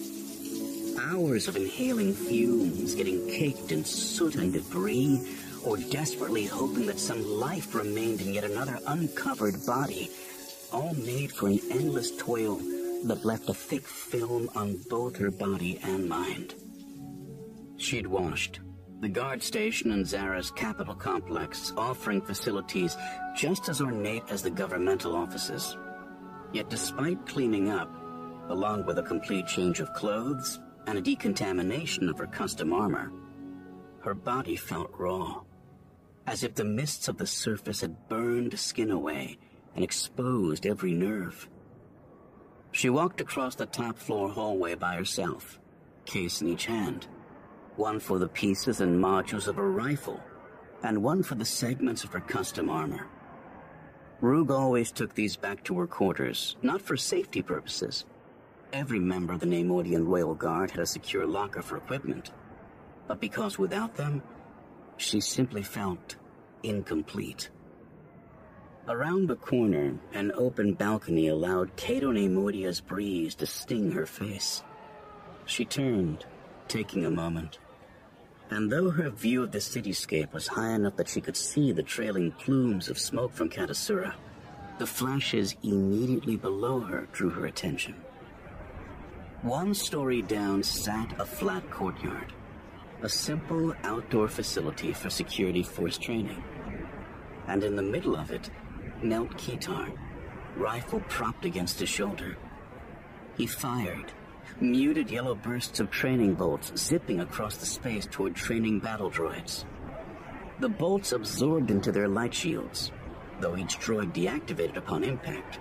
Hours 1.00 1.48
of 1.48 1.56
inhaling 1.56 2.14
fumes, 2.14 2.94
getting 2.94 3.26
caked 3.28 3.72
in 3.72 3.84
soot 3.84 4.36
and 4.36 4.52
debris, 4.52 5.36
or 5.64 5.76
desperately 5.76 6.46
hoping 6.46 6.86
that 6.86 7.00
some 7.00 7.24
life 7.24 7.74
remained 7.74 8.20
in 8.20 8.32
yet 8.32 8.44
another 8.44 8.78
uncovered 8.86 9.66
body, 9.66 10.12
all 10.72 10.94
made 10.94 11.32
for 11.32 11.48
an 11.48 11.58
endless 11.72 12.16
toil 12.16 12.56
that 13.04 13.24
left 13.24 13.48
a 13.48 13.54
thick 13.54 13.86
film 13.86 14.48
on 14.54 14.76
both 14.88 15.16
her 15.16 15.32
body 15.32 15.80
and 15.82 16.08
mind. 16.08 16.54
She'd 17.78 18.06
washed. 18.06 18.60
The 19.00 19.08
guard 19.08 19.42
station 19.42 19.92
in 19.92 20.04
Zara's 20.04 20.50
capital 20.50 20.94
complex, 20.94 21.72
offering 21.74 22.20
facilities 22.20 22.98
just 23.34 23.70
as 23.70 23.80
ornate 23.80 24.24
as 24.28 24.42
the 24.42 24.50
governmental 24.50 25.16
offices. 25.16 25.78
Yet 26.52 26.68
despite 26.68 27.24
cleaning 27.24 27.70
up, 27.70 27.90
along 28.50 28.84
with 28.84 28.98
a 28.98 29.02
complete 29.02 29.46
change 29.46 29.80
of 29.80 29.94
clothes 29.94 30.60
and 30.86 30.98
a 30.98 31.00
decontamination 31.00 32.10
of 32.10 32.18
her 32.18 32.26
custom 32.26 32.74
armor, 32.74 33.10
her 34.00 34.12
body 34.12 34.56
felt 34.56 34.92
raw, 34.98 35.44
as 36.26 36.44
if 36.44 36.54
the 36.54 36.64
mists 36.64 37.08
of 37.08 37.16
the 37.16 37.26
surface 37.26 37.80
had 37.80 38.06
burned 38.10 38.58
skin 38.58 38.90
away 38.90 39.38
and 39.74 39.82
exposed 39.82 40.66
every 40.66 40.92
nerve. 40.92 41.48
She 42.70 42.90
walked 42.90 43.22
across 43.22 43.54
the 43.54 43.64
top 43.64 43.96
floor 43.96 44.28
hallway 44.28 44.74
by 44.74 44.96
herself, 44.96 45.58
case 46.04 46.42
in 46.42 46.48
each 46.48 46.66
hand. 46.66 47.06
One 47.80 47.98
for 47.98 48.18
the 48.18 48.28
pieces 48.28 48.82
and 48.82 49.02
modules 49.02 49.48
of 49.48 49.56
her 49.56 49.70
rifle, 49.70 50.20
and 50.82 51.02
one 51.02 51.22
for 51.22 51.34
the 51.34 51.46
segments 51.46 52.04
of 52.04 52.12
her 52.12 52.20
custom 52.20 52.68
armor. 52.68 53.06
Ruug 54.20 54.50
always 54.50 54.92
took 54.92 55.14
these 55.14 55.34
back 55.34 55.64
to 55.64 55.78
her 55.78 55.86
quarters, 55.86 56.56
not 56.60 56.82
for 56.82 56.98
safety 56.98 57.40
purposes. 57.40 58.04
Every 58.74 59.00
member 59.00 59.32
of 59.32 59.40
the 59.40 59.46
Neimoidian 59.46 60.06
Royal 60.06 60.34
Guard 60.34 60.72
had 60.72 60.80
a 60.80 60.84
secure 60.84 61.26
locker 61.26 61.62
for 61.62 61.78
equipment, 61.78 62.32
but 63.08 63.18
because 63.18 63.58
without 63.58 63.94
them, 63.96 64.22
she 64.98 65.18
simply 65.22 65.62
felt 65.62 66.16
incomplete. 66.62 67.48
Around 68.88 69.26
the 69.26 69.36
corner, 69.36 69.94
an 70.12 70.32
open 70.32 70.74
balcony 70.74 71.28
allowed 71.28 71.76
Cato 71.76 72.12
Neimoidia's 72.12 72.82
breeze 72.82 73.34
to 73.36 73.46
sting 73.46 73.92
her 73.92 74.04
face. 74.04 74.62
She 75.46 75.64
turned, 75.64 76.26
taking 76.68 77.06
a 77.06 77.10
moment. 77.10 77.58
And 78.50 78.70
though 78.70 78.90
her 78.90 79.10
view 79.10 79.44
of 79.44 79.52
the 79.52 79.58
cityscape 79.58 80.32
was 80.32 80.48
high 80.48 80.72
enough 80.72 80.96
that 80.96 81.08
she 81.08 81.20
could 81.20 81.36
see 81.36 81.70
the 81.70 81.84
trailing 81.84 82.32
plumes 82.32 82.88
of 82.88 82.98
smoke 82.98 83.32
from 83.32 83.48
Katasura, 83.48 84.14
the 84.78 84.86
flashes 84.86 85.54
immediately 85.62 86.36
below 86.36 86.80
her 86.80 87.06
drew 87.12 87.30
her 87.30 87.46
attention. 87.46 87.94
One 89.42 89.72
story 89.72 90.20
down 90.22 90.64
sat 90.64 91.18
a 91.20 91.24
flat 91.24 91.70
courtyard, 91.70 92.32
a 93.02 93.08
simple 93.08 93.72
outdoor 93.84 94.26
facility 94.26 94.92
for 94.92 95.10
security 95.10 95.62
force 95.62 95.96
training. 95.96 96.42
And 97.46 97.62
in 97.62 97.76
the 97.76 97.82
middle 97.82 98.16
of 98.16 98.32
it 98.32 98.50
knelt 99.02 99.30
Kitar, 99.38 99.92
rifle 100.56 101.00
propped 101.08 101.44
against 101.44 101.78
his 101.78 101.88
shoulder. 101.88 102.36
He 103.36 103.46
fired, 103.46 104.12
muted 104.60 105.10
yellow 105.10 105.34
bursts 105.34 105.80
of 105.80 105.90
training 105.90 106.34
bolts 106.34 106.72
zipping 106.76 107.20
across 107.20 107.56
the 107.56 107.66
space 107.66 108.06
toward 108.10 108.34
training 108.34 108.80
battle 108.80 109.10
droids. 109.10 109.64
The 110.60 110.68
bolts 110.68 111.12
absorbed 111.12 111.70
into 111.70 111.92
their 111.92 112.08
light 112.08 112.34
shields, 112.34 112.92
though 113.40 113.56
each 113.56 113.78
droid 113.78 114.12
deactivated 114.12 114.76
upon 114.76 115.04
impact. 115.04 115.58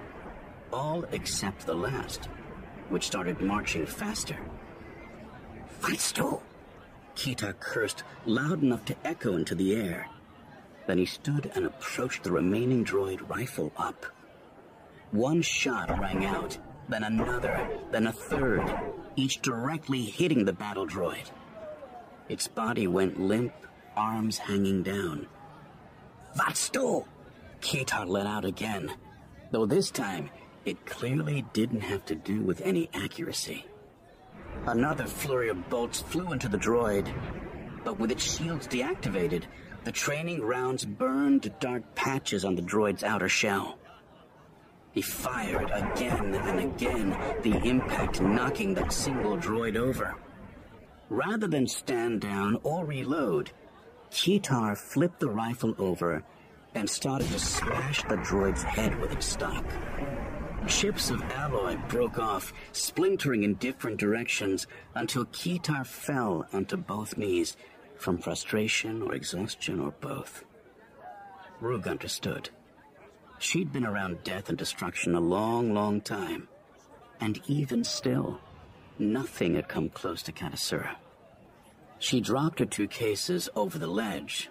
All 0.74 1.04
except 1.12 1.66
the 1.66 1.74
last, 1.74 2.26
which 2.90 3.08
started 3.08 3.42
marching 3.42 3.86
faster. 3.86 4.38
What's 5.82 6.12
do? 6.12 6.42
Ketar 7.16 7.60
cursed 7.60 8.04
loud 8.26 8.62
enough 8.62 8.86
to 8.86 8.96
echo 9.06 9.36
into 9.36 9.56
the 9.56 9.76
air. 9.76 10.08
Then 10.88 10.98
he 10.98 11.06
stood 11.06 11.52
and 11.56 11.66
approached 11.66 12.24
the 12.24 12.32
remaining 12.32 12.84
droid 12.84 13.30
rifle 13.30 13.72
up. 13.78 14.06
One 15.12 15.42
shot 15.42 15.90
rang 16.00 16.26
out, 16.26 16.58
then 16.90 17.04
another, 17.04 17.70
then 17.92 18.08
a 18.08 18.12
third, 18.12 18.64
each 19.16 19.42
directly 19.42 20.02
hitting 20.02 20.46
the 20.46 20.54
battle 20.54 20.88
droid. 20.88 21.30
Its 22.28 22.48
body 22.48 22.88
went 22.88 23.20
limp, 23.20 23.54
arms 23.96 24.38
hanging 24.38 24.84
down. 24.84 25.28
Vatsto! 26.38 27.06
Ketar 27.62 28.08
let 28.08 28.26
out 28.26 28.46
again, 28.46 28.92
though 29.52 29.66
this 29.66 29.92
time 29.92 30.30
it 30.66 30.86
clearly 30.86 31.46
didn't 31.54 31.82
have 31.82 32.06
to 32.06 32.16
do 32.16 32.42
with 32.42 32.62
any 32.62 32.90
accuracy. 32.94 33.66
Another 34.66 35.06
flurry 35.06 35.50
of 35.50 35.70
bolts 35.70 36.02
flew 36.02 36.32
into 36.32 36.48
the 36.48 36.58
droid, 36.58 37.12
but 37.84 38.00
with 38.00 38.12
its 38.12 38.38
shields 38.38 38.68
deactivated, 38.68 39.44
the 39.84 39.92
training 39.92 40.42
rounds 40.42 40.86
burned 40.86 41.52
dark 41.60 41.96
patches 41.96 42.46
on 42.46 42.56
the 42.56 42.62
droid's 42.62 43.04
outer 43.04 43.30
shell. 43.30 43.79
He 44.92 45.02
fired 45.02 45.70
again 45.72 46.34
and 46.34 46.60
again, 46.60 47.10
the 47.44 47.58
impact 47.64 48.22
knocking 48.22 48.74
that 48.74 48.92
single 48.92 49.38
droid 49.38 49.78
over. 49.78 50.16
Rather 51.10 51.48
than 51.48 51.68
stand 51.68 52.22
down 52.22 52.60
or 52.64 52.86
reload, 52.86 53.52
Kitar 54.12 54.76
flipped 54.76 55.20
the 55.20 55.30
rifle 55.30 55.76
over 55.78 56.24
and 56.76 56.90
started 56.90 57.28
to 57.30 57.40
smash 57.40 58.04
the 58.04 58.18
droid's 58.18 58.64
head 58.64 59.00
with 59.00 59.12
its 59.12 59.28
stock. 59.28 59.66
Chips 60.68 61.10
of 61.10 61.22
alloy 61.24 61.78
broke 61.88 62.20
off, 62.20 62.54
splintering 62.74 63.44
in 63.44 63.56
different 63.56 63.98
directions 63.98 64.68
until 64.94 65.26
Kitar 65.26 65.86
fell 65.86 66.48
onto 66.52 66.78
both 66.78 67.18
knees 67.18 67.56
from 67.96 68.18
frustration 68.18 69.02
or 69.02 69.14
exhaustion 69.14 69.80
or 69.80 69.92
both. 70.00 70.44
Ruug 71.62 71.88
understood. 71.88 72.50
She'd 73.40 73.72
been 73.72 73.86
around 73.86 74.24
death 74.24 74.50
and 74.50 74.58
destruction 74.58 75.16
a 75.16 75.22
long, 75.22 75.74
long 75.74 76.02
time. 76.02 76.50
And 77.22 77.42
even 77.48 77.84
still, 77.84 78.40
nothing 79.00 79.56
had 79.56 79.70
come 79.70 79.90
close 79.90 80.22
to 80.24 80.34
Katasura. 80.34 80.96
She 82.00 82.22
dropped 82.22 82.60
her 82.60 82.66
two 82.66 82.88
cases 82.88 83.50
over 83.56 83.80
the 83.80 83.88
ledge, 83.88 84.50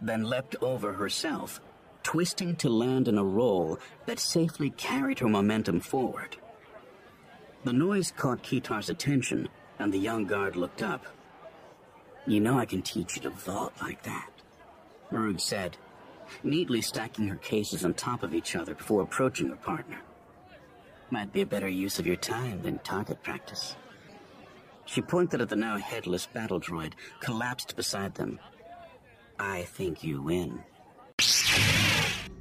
then 0.00 0.24
leapt 0.24 0.56
over 0.62 0.92
herself, 0.92 1.60
twisting 2.02 2.56
to 2.56 2.68
land 2.68 3.08
in 3.08 3.18
a 3.18 3.24
roll 3.24 3.78
that 4.06 4.18
safely 4.18 4.70
carried 4.70 5.18
her 5.18 5.28
momentum 5.28 5.80
forward. 5.80 6.36
The 7.64 7.72
noise 7.72 8.12
caught 8.16 8.42
Kitar's 8.42 8.88
attention, 8.88 9.48
and 9.78 9.92
the 9.92 9.98
young 9.98 10.24
guard 10.24 10.56
looked 10.56 10.82
up. 10.82 11.04
You 12.26 12.40
know 12.40 12.58
I 12.58 12.64
can 12.64 12.82
teach 12.82 13.16
you 13.16 13.22
to 13.22 13.30
vault 13.30 13.74
like 13.80 14.02
that, 14.04 14.30
Marug 15.12 15.40
said, 15.40 15.76
neatly 16.42 16.80
stacking 16.80 17.28
her 17.28 17.36
cases 17.36 17.84
on 17.84 17.94
top 17.94 18.22
of 18.22 18.34
each 18.34 18.56
other 18.56 18.74
before 18.74 19.02
approaching 19.02 19.48
her 19.48 19.56
partner. 19.56 20.00
Might 21.10 21.32
be 21.32 21.40
a 21.40 21.46
better 21.46 21.68
use 21.68 21.98
of 21.98 22.06
your 22.06 22.16
time 22.16 22.62
than 22.62 22.78
target 22.78 23.22
practice. 23.22 23.76
She 24.84 25.00
pointed 25.00 25.40
at 25.40 25.48
the 25.48 25.56
now 25.56 25.76
headless 25.78 26.26
battle 26.26 26.60
droid, 26.60 26.92
collapsed 27.20 27.76
beside 27.76 28.14
them. 28.14 28.38
I 29.38 29.62
think 29.62 30.04
you 30.04 30.22
win. 30.22 30.62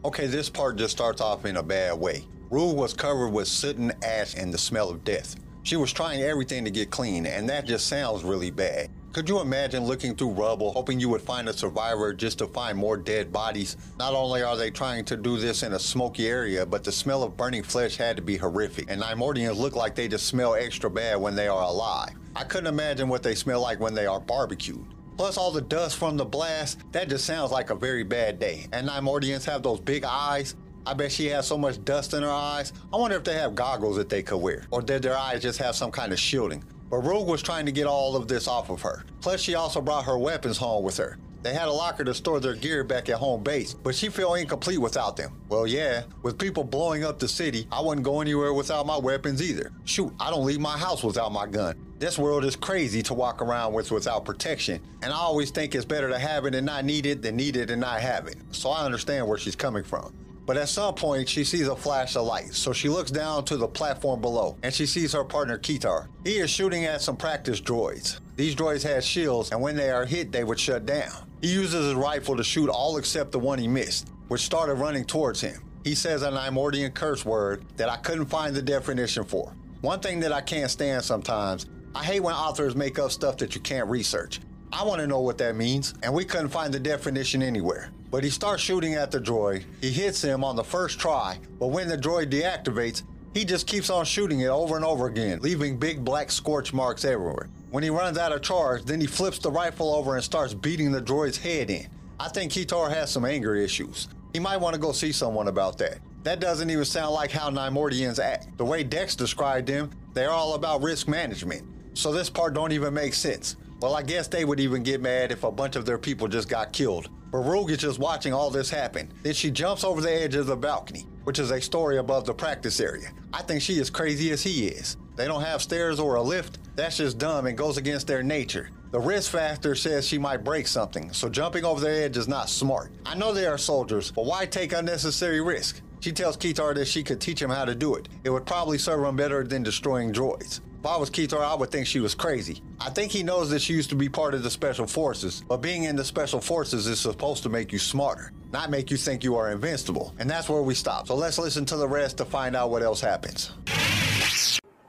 Okay, 0.03 0.27
this 0.27 0.49
part 0.49 0.77
just 0.77 0.95
starts 0.95 1.21
off 1.21 1.45
in 1.45 1.57
a 1.57 1.63
bad 1.63 1.99
way. 1.99 2.25
Rue 2.49 2.73
was 2.73 2.93
covered 2.93 3.29
with 3.29 3.47
soot 3.47 3.77
and 3.77 3.93
ash 4.03 4.35
and 4.35 4.53
the 4.53 4.57
smell 4.57 4.89
of 4.89 5.03
death. 5.03 5.35
She 5.63 5.75
was 5.75 5.93
trying 5.93 6.21
everything 6.21 6.65
to 6.65 6.71
get 6.71 6.89
clean, 6.89 7.25
and 7.25 7.49
that 7.49 7.65
just 7.65 7.87
sounds 7.87 8.23
really 8.23 8.49
bad. 8.49 8.89
Could 9.11 9.27
you 9.27 9.39
imagine 9.39 9.85
looking 9.85 10.15
through 10.15 10.33
rubble, 10.33 10.71
hoping 10.71 10.99
you 10.99 11.09
would 11.09 11.23
find 11.23 11.49
a 11.49 11.53
survivor 11.53 12.13
just 12.13 12.37
to 12.37 12.47
find 12.47 12.77
more 12.77 12.95
dead 12.95 13.33
bodies? 13.33 13.75
Not 13.97 14.13
only 14.13 14.43
are 14.43 14.55
they 14.55 14.69
trying 14.69 15.03
to 15.05 15.17
do 15.17 15.37
this 15.37 15.63
in 15.63 15.73
a 15.73 15.79
smoky 15.79 16.27
area, 16.27 16.63
but 16.63 16.83
the 16.83 16.91
smell 16.91 17.23
of 17.23 17.35
burning 17.35 17.63
flesh 17.63 17.97
had 17.97 18.15
to 18.17 18.21
be 18.21 18.37
horrific, 18.37 18.85
and 18.87 19.01
Neimoidians 19.01 19.57
look 19.57 19.75
like 19.75 19.95
they 19.95 20.07
just 20.07 20.27
smell 20.27 20.53
extra 20.53 20.91
bad 20.91 21.19
when 21.19 21.35
they 21.35 21.47
are 21.47 21.63
alive. 21.63 22.11
I 22.35 22.43
couldn't 22.43 22.67
imagine 22.67 23.09
what 23.09 23.23
they 23.23 23.33
smell 23.33 23.61
like 23.61 23.79
when 23.79 23.95
they 23.95 24.05
are 24.05 24.19
barbecued. 24.19 24.85
Plus 25.17 25.37
all 25.37 25.51
the 25.51 25.61
dust 25.61 25.97
from 25.97 26.15
the 26.15 26.25
blast, 26.25 26.77
that 26.91 27.09
just 27.09 27.25
sounds 27.25 27.51
like 27.51 27.71
a 27.71 27.75
very 27.75 28.03
bad 28.03 28.37
day. 28.37 28.67
And 28.73 28.87
Neimoidians 28.87 29.43
have 29.45 29.63
those 29.63 29.79
big 29.79 30.03
eyes. 30.03 30.55
I 30.85 30.93
bet 30.93 31.11
she 31.11 31.25
has 31.29 31.47
so 31.47 31.57
much 31.57 31.83
dust 31.83 32.13
in 32.13 32.21
her 32.21 32.29
eyes. 32.29 32.73
I 32.93 32.97
wonder 32.97 33.17
if 33.17 33.23
they 33.23 33.33
have 33.33 33.55
goggles 33.55 33.95
that 33.95 34.07
they 34.07 34.21
could 34.21 34.37
wear, 34.37 34.67
or 34.69 34.83
did 34.83 35.01
their 35.01 35.17
eyes 35.17 35.41
just 35.41 35.57
have 35.57 35.75
some 35.75 35.89
kind 35.89 36.13
of 36.13 36.19
shielding? 36.19 36.63
But 36.89 36.99
Rogue 36.99 37.27
was 37.27 37.41
trying 37.41 37.65
to 37.65 37.71
get 37.71 37.87
all 37.87 38.15
of 38.15 38.27
this 38.27 38.47
off 38.47 38.69
of 38.69 38.81
her. 38.81 39.03
Plus, 39.21 39.41
she 39.41 39.55
also 39.55 39.81
brought 39.81 40.05
her 40.05 40.17
weapons 40.17 40.57
home 40.57 40.83
with 40.83 40.97
her. 40.97 41.17
They 41.41 41.53
had 41.53 41.69
a 41.69 41.73
locker 41.73 42.03
to 42.03 42.13
store 42.13 42.41
their 42.41 42.53
gear 42.53 42.83
back 42.83 43.07
at 43.07 43.15
home 43.15 43.43
base, 43.43 43.73
but 43.73 43.95
she 43.95 44.09
felt 44.09 44.39
incomplete 44.39 44.81
without 44.81 45.15
them. 45.15 45.31
Well, 45.47 45.65
yeah, 45.65 46.03
with 46.21 46.37
people 46.37 46.65
blowing 46.65 47.05
up 47.05 47.17
the 47.17 47.29
city, 47.29 47.65
I 47.71 47.79
wouldn't 47.79 48.03
go 48.03 48.19
anywhere 48.19 48.53
without 48.53 48.85
my 48.85 48.97
weapons 48.97 49.41
either. 49.41 49.71
Shoot, 49.85 50.13
I 50.19 50.31
don't 50.31 50.45
leave 50.45 50.59
my 50.59 50.77
house 50.77 51.01
without 51.01 51.31
my 51.31 51.47
gun. 51.47 51.77
This 51.97 52.19
world 52.19 52.43
is 52.43 52.57
crazy 52.57 53.01
to 53.03 53.13
walk 53.13 53.41
around 53.41 53.73
with 53.73 53.89
without 53.89 54.25
protection, 54.25 54.81
and 55.01 55.13
I 55.13 55.17
always 55.17 55.49
think 55.49 55.75
it's 55.75 55.85
better 55.85 56.09
to 56.09 56.19
have 56.19 56.45
it 56.45 56.55
and 56.55 56.65
not 56.65 56.83
need 56.83 57.05
it 57.05 57.21
than 57.21 57.37
need 57.37 57.55
it 57.55 57.69
and 57.69 57.79
not 57.79 58.01
have 58.01 58.27
it. 58.27 58.35
So 58.51 58.69
I 58.69 58.83
understand 58.83 59.25
where 59.25 59.37
she's 59.37 59.55
coming 59.55 59.83
from. 59.83 60.13
But 60.49 60.57
at 60.57 60.67
some 60.67 60.95
point, 60.95 61.29
she 61.29 61.43
sees 61.43 61.67
a 61.67 61.75
flash 61.75 62.15
of 62.15 62.25
light, 62.25 62.55
so 62.55 62.73
she 62.73 62.89
looks 62.89 63.11
down 63.11 63.45
to 63.45 63.55
the 63.55 63.67
platform 63.67 64.19
below 64.19 64.57
and 64.63 64.73
she 64.73 64.87
sees 64.87 65.13
her 65.13 65.23
partner 65.23 65.59
Kitar. 65.59 66.07
He 66.23 66.39
is 66.39 66.49
shooting 66.49 66.85
at 66.85 67.03
some 67.03 67.15
practice 67.15 67.61
droids. 67.61 68.19
These 68.35 68.55
droids 68.55 68.81
have 68.81 69.03
shields, 69.03 69.51
and 69.51 69.61
when 69.61 69.75
they 69.75 69.91
are 69.91 70.07
hit, 70.07 70.31
they 70.31 70.43
would 70.43 70.59
shut 70.59 70.87
down. 70.87 71.11
He 71.43 71.53
uses 71.53 71.85
his 71.85 71.93
rifle 71.93 72.35
to 72.35 72.43
shoot 72.43 72.67
all 72.67 72.97
except 72.97 73.31
the 73.31 73.37
one 73.37 73.59
he 73.59 73.67
missed, 73.67 74.09
which 74.27 74.41
started 74.41 74.73
running 74.73 75.05
towards 75.05 75.39
him. 75.39 75.61
He 75.83 75.93
says 75.93 76.23
an 76.23 76.33
Imordian 76.33 76.95
curse 76.95 77.23
word 77.23 77.63
that 77.77 77.89
I 77.89 77.97
couldn't 77.97 78.25
find 78.25 78.55
the 78.55 78.63
definition 78.63 79.25
for. 79.25 79.53
One 79.81 79.99
thing 79.99 80.19
that 80.21 80.31
I 80.31 80.41
can't 80.41 80.71
stand 80.71 81.03
sometimes, 81.03 81.67
I 81.93 82.03
hate 82.03 82.21
when 82.21 82.33
authors 82.33 82.75
make 82.75 82.97
up 82.97 83.11
stuff 83.11 83.37
that 83.37 83.53
you 83.53 83.61
can't 83.61 83.87
research. 83.87 84.39
I 84.73 84.83
want 84.83 84.99
to 84.99 85.05
know 85.05 85.21
what 85.21 85.37
that 85.37 85.55
means, 85.55 85.93
and 86.01 86.11
we 86.11 86.25
couldn't 86.25 86.49
find 86.49 86.73
the 86.73 86.79
definition 86.79 87.43
anywhere. 87.43 87.91
But 88.11 88.23
he 88.23 88.29
starts 88.29 88.63
shooting 88.63 88.95
at 88.95 89.11
the 89.11 89.19
droid. 89.19 89.63
He 89.81 89.91
hits 89.91 90.21
him 90.21 90.43
on 90.43 90.55
the 90.55 90.63
first 90.63 90.99
try, 90.99 91.37
but 91.59 91.67
when 91.67 91.87
the 91.87 91.97
droid 91.97 92.31
deactivates, 92.31 93.03
he 93.33 93.45
just 93.45 93.67
keeps 93.67 93.89
on 93.89 94.05
shooting 94.05 94.39
it 94.39 94.47
over 94.47 94.75
and 94.75 94.83
over 94.83 95.05
again, 95.05 95.39
leaving 95.41 95.77
big 95.77 96.03
black 96.03 96.31
scorch 96.31 96.73
marks 96.73 97.05
everywhere. 97.05 97.49
When 97.69 97.83
he 97.83 97.91
runs 97.91 98.17
out 98.17 98.31
of 98.31 98.41
charge, 98.41 98.83
then 98.85 98.99
he 98.99 99.05
flips 99.05 99.37
the 99.37 99.51
rifle 99.51 99.93
over 99.93 100.15
and 100.15 100.23
starts 100.23 100.55
beating 100.55 100.91
the 100.91 101.01
droid's 101.01 101.37
head 101.37 101.69
in. 101.69 101.87
I 102.19 102.29
think 102.29 102.51
Ketar 102.51 102.89
has 102.91 103.11
some 103.11 103.25
anger 103.25 103.55
issues. 103.55 104.07
He 104.33 104.39
might 104.39 104.57
want 104.57 104.73
to 104.73 104.81
go 104.81 104.91
see 104.91 105.11
someone 105.11 105.47
about 105.47 105.77
that. 105.77 105.99
That 106.23 106.39
doesn't 106.39 106.69
even 106.69 106.85
sound 106.85 107.13
like 107.13 107.31
how 107.31 107.49
Neimoidians 107.49 108.19
act. 108.19 108.57
The 108.57 108.65
way 108.65 108.83
Dex 108.83 109.15
described 109.15 109.67
them, 109.67 109.91
they're 110.13 110.31
all 110.31 110.55
about 110.55 110.81
risk 110.81 111.07
management. 111.07 111.63
So 111.93 112.11
this 112.11 112.29
part 112.29 112.53
don't 112.53 112.71
even 112.71 112.93
make 112.93 113.13
sense. 113.13 113.55
Well, 113.81 113.95
I 113.95 114.03
guess 114.03 114.27
they 114.27 114.43
would 114.43 114.59
even 114.59 114.83
get 114.83 114.99
mad 114.99 115.31
if 115.31 115.45
a 115.45 115.51
bunch 115.51 115.77
of 115.77 115.85
their 115.85 115.97
people 115.97 116.27
just 116.27 116.49
got 116.49 116.73
killed. 116.73 117.09
But 117.31 117.39
Rogue 117.39 117.71
is 117.71 117.77
just 117.77 117.97
watching 117.97 118.33
all 118.33 118.49
this 118.49 118.69
happen. 118.69 119.09
Then 119.23 119.33
she 119.33 119.51
jumps 119.51 119.85
over 119.85 120.01
the 120.01 120.11
edge 120.11 120.35
of 120.35 120.47
the 120.47 120.57
balcony, 120.57 121.05
which 121.23 121.39
is 121.39 121.51
a 121.51 121.61
story 121.61 121.97
above 121.97 122.25
the 122.25 122.33
practice 122.33 122.81
area. 122.81 123.11
I 123.31 123.41
think 123.43 123.61
she 123.61 123.79
is 123.79 123.89
crazy 123.89 124.31
as 124.31 124.43
he 124.43 124.67
is. 124.67 124.97
They 125.15 125.27
don't 125.27 125.43
have 125.43 125.61
stairs 125.61 125.99
or 125.99 126.15
a 126.15 126.21
lift. 126.21 126.57
That's 126.75 126.97
just 126.97 127.19
dumb 127.19 127.45
and 127.45 127.57
goes 127.57 127.77
against 127.77 128.07
their 128.07 128.23
nature. 128.23 128.69
The 128.91 128.99
risk 128.99 129.31
factor 129.31 129.75
says 129.75 130.05
she 130.05 130.17
might 130.17 130.43
break 130.43 130.67
something, 130.67 131.13
so 131.13 131.29
jumping 131.29 131.63
over 131.63 131.79
the 131.79 131.89
edge 131.89 132.17
is 132.17 132.27
not 132.27 132.49
smart. 132.49 132.91
I 133.05 133.15
know 133.15 133.31
they 133.31 133.45
are 133.45 133.57
soldiers, 133.57 134.11
but 134.11 134.25
why 134.25 134.45
take 134.45 134.73
unnecessary 134.73 135.41
risk? 135.41 135.81
She 135.99 136.11
tells 136.11 136.37
Ketar 136.37 136.73
that 136.75 136.87
she 136.87 137.03
could 137.03 137.21
teach 137.21 137.41
him 137.41 137.49
how 137.49 137.65
to 137.65 137.75
do 137.75 137.95
it. 137.95 138.09
It 138.23 138.29
would 138.29 138.45
probably 138.45 138.77
serve 138.77 139.05
him 139.05 139.15
better 139.15 139.43
than 139.43 139.63
destroying 139.63 140.11
droids. 140.11 140.61
If 140.79 140.85
I 140.85 140.95
was 140.95 141.09
Ketar, 141.09 141.41
I 141.41 141.55
would 141.55 141.71
think 141.71 141.87
she 141.87 141.99
was 141.99 142.15
crazy. 142.15 142.61
I 142.79 142.89
think 142.89 143.11
he 143.11 143.21
knows 143.21 143.49
that 143.49 143.61
she 143.61 143.73
used 143.73 143.89
to 143.89 143.97
be 143.97 144.07
part 144.07 144.33
of 144.33 144.43
the 144.43 144.49
Special 144.49 144.87
Forces, 144.87 145.43
but 145.45 145.57
being 145.57 145.83
in 145.83 145.97
the 145.97 146.05
Special 146.05 146.39
Forces 146.39 146.87
is 146.87 147.01
supposed 147.01 147.43
to 147.43 147.49
make 147.49 147.73
you 147.73 147.79
smarter, 147.79 148.31
not 148.53 148.69
make 148.69 148.89
you 148.89 148.95
think 148.95 149.21
you 149.21 149.35
are 149.35 149.51
invincible. 149.51 150.15
And 150.19 150.29
that's 150.29 150.47
where 150.47 150.61
we 150.61 150.73
stop. 150.73 151.07
So 151.07 151.15
let's 151.15 151.37
listen 151.37 151.65
to 151.65 151.75
the 151.75 151.87
rest 151.87 152.15
to 152.19 152.25
find 152.25 152.55
out 152.55 152.69
what 152.69 152.81
else 152.81 153.01
happens. 153.01 153.51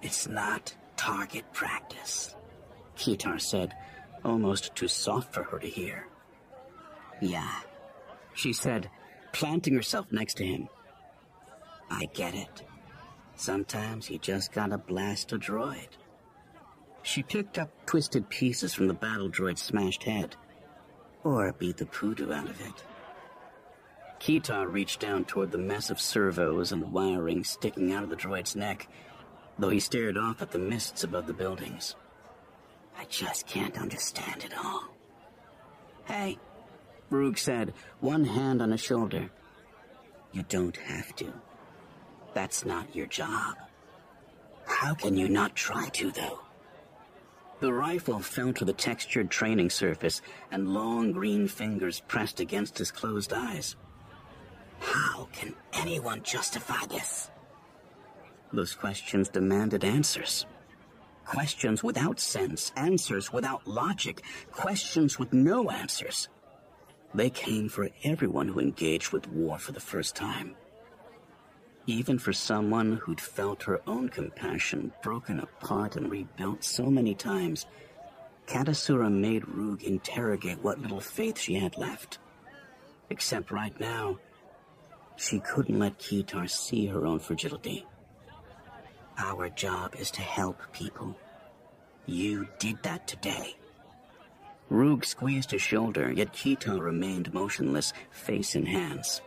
It's 0.00 0.28
not 0.28 0.72
target 0.96 1.52
practice, 1.52 2.36
Ketar 2.96 3.40
said, 3.40 3.74
almost 4.24 4.72
too 4.76 4.86
soft 4.86 5.34
for 5.34 5.42
her 5.42 5.58
to 5.58 5.66
hear. 5.66 6.06
Yeah, 7.20 7.52
she 8.34 8.52
said, 8.52 8.88
planting 9.32 9.74
herself 9.74 10.06
next 10.12 10.34
to 10.34 10.46
him. 10.46 10.68
I 11.90 12.04
get 12.14 12.36
it. 12.36 12.62
Sometimes 13.40 14.10
you 14.10 14.18
just 14.18 14.52
gotta 14.52 14.76
blast 14.76 15.32
a 15.32 15.38
droid. 15.38 15.88
She 17.02 17.22
picked 17.22 17.58
up 17.58 17.70
twisted 17.86 18.28
pieces 18.28 18.74
from 18.74 18.86
the 18.86 18.92
battle 18.92 19.30
droid's 19.30 19.62
smashed 19.62 20.02
head. 20.02 20.36
Or 21.24 21.50
beat 21.54 21.78
the 21.78 21.86
poodoo 21.86 22.34
out 22.34 22.50
of 22.50 22.60
it. 22.60 22.84
Ketar 24.20 24.70
reached 24.70 25.00
down 25.00 25.24
toward 25.24 25.52
the 25.52 25.56
mess 25.56 25.88
of 25.88 25.98
servos 25.98 26.70
and 26.70 26.92
wiring 26.92 27.42
sticking 27.42 27.94
out 27.94 28.02
of 28.02 28.10
the 28.10 28.16
droid's 28.16 28.56
neck, 28.56 28.88
though 29.58 29.70
he 29.70 29.80
stared 29.80 30.18
off 30.18 30.42
at 30.42 30.50
the 30.50 30.58
mists 30.58 31.02
above 31.02 31.26
the 31.26 31.32
buildings. 31.32 31.96
I 32.98 33.06
just 33.06 33.46
can't 33.46 33.78
understand 33.78 34.44
it 34.44 34.52
all. 34.62 34.84
Hey, 36.04 36.38
Ruug 37.10 37.38
said, 37.38 37.72
one 38.00 38.26
hand 38.26 38.60
on 38.60 38.72
his 38.72 38.82
shoulder. 38.82 39.30
You 40.30 40.42
don't 40.42 40.76
have 40.76 41.16
to. 41.16 41.32
That's 42.34 42.64
not 42.64 42.94
your 42.94 43.06
job. 43.06 43.56
How 44.66 44.94
can 44.94 45.16
you 45.16 45.28
not 45.28 45.54
try 45.54 45.88
to, 45.88 46.10
though? 46.10 46.40
The 47.60 47.72
rifle 47.72 48.20
fell 48.20 48.52
to 48.54 48.64
the 48.64 48.72
textured 48.72 49.30
training 49.30 49.70
surface, 49.70 50.22
and 50.50 50.72
long 50.72 51.12
green 51.12 51.46
fingers 51.46 52.00
pressed 52.08 52.40
against 52.40 52.78
his 52.78 52.90
closed 52.90 53.32
eyes. 53.32 53.76
How 54.78 55.28
can 55.32 55.54
anyone 55.74 56.22
justify 56.22 56.86
this? 56.86 57.30
Those 58.52 58.74
questions 58.74 59.28
demanded 59.28 59.84
answers. 59.84 60.46
Questions 61.26 61.84
without 61.84 62.18
sense, 62.18 62.72
answers 62.76 63.32
without 63.32 63.66
logic, 63.66 64.22
questions 64.50 65.18
with 65.18 65.32
no 65.32 65.68
answers. 65.68 66.28
They 67.14 67.30
came 67.30 67.68
for 67.68 67.90
everyone 68.04 68.48
who 68.48 68.58
engaged 68.58 69.12
with 69.12 69.28
war 69.28 69.58
for 69.58 69.72
the 69.72 69.80
first 69.80 70.16
time. 70.16 70.56
Even 71.86 72.18
for 72.18 72.32
someone 72.32 72.96
who'd 72.96 73.20
felt 73.20 73.62
her 73.62 73.80
own 73.86 74.08
compassion 74.08 74.92
broken 75.02 75.40
apart 75.40 75.96
and 75.96 76.10
rebuilt 76.10 76.62
so 76.62 76.84
many 76.84 77.14
times, 77.14 77.66
Katasura 78.46 79.10
made 79.10 79.44
Ruug 79.44 79.82
interrogate 79.82 80.62
what 80.62 80.80
little 80.80 81.00
faith 81.00 81.38
she 81.38 81.54
had 81.54 81.78
left. 81.78 82.18
Except 83.08 83.50
right 83.50 83.78
now, 83.80 84.18
she 85.16 85.40
couldn't 85.40 85.78
let 85.78 85.98
Kitar 85.98 86.48
see 86.48 86.86
her 86.86 87.06
own 87.06 87.18
fragility. 87.18 87.86
Our 89.18 89.48
job 89.50 89.94
is 89.96 90.10
to 90.12 90.22
help 90.22 90.60
people. 90.72 91.16
You 92.06 92.48
did 92.58 92.82
that 92.82 93.06
today. 93.06 93.56
Ruug 94.70 95.04
squeezed 95.04 95.50
his 95.50 95.62
shoulder, 95.62 96.12
yet 96.12 96.32
Kitar 96.32 96.80
remained 96.80 97.34
motionless, 97.34 97.92
face 98.10 98.54
in 98.54 98.66
hands. 98.66 99.20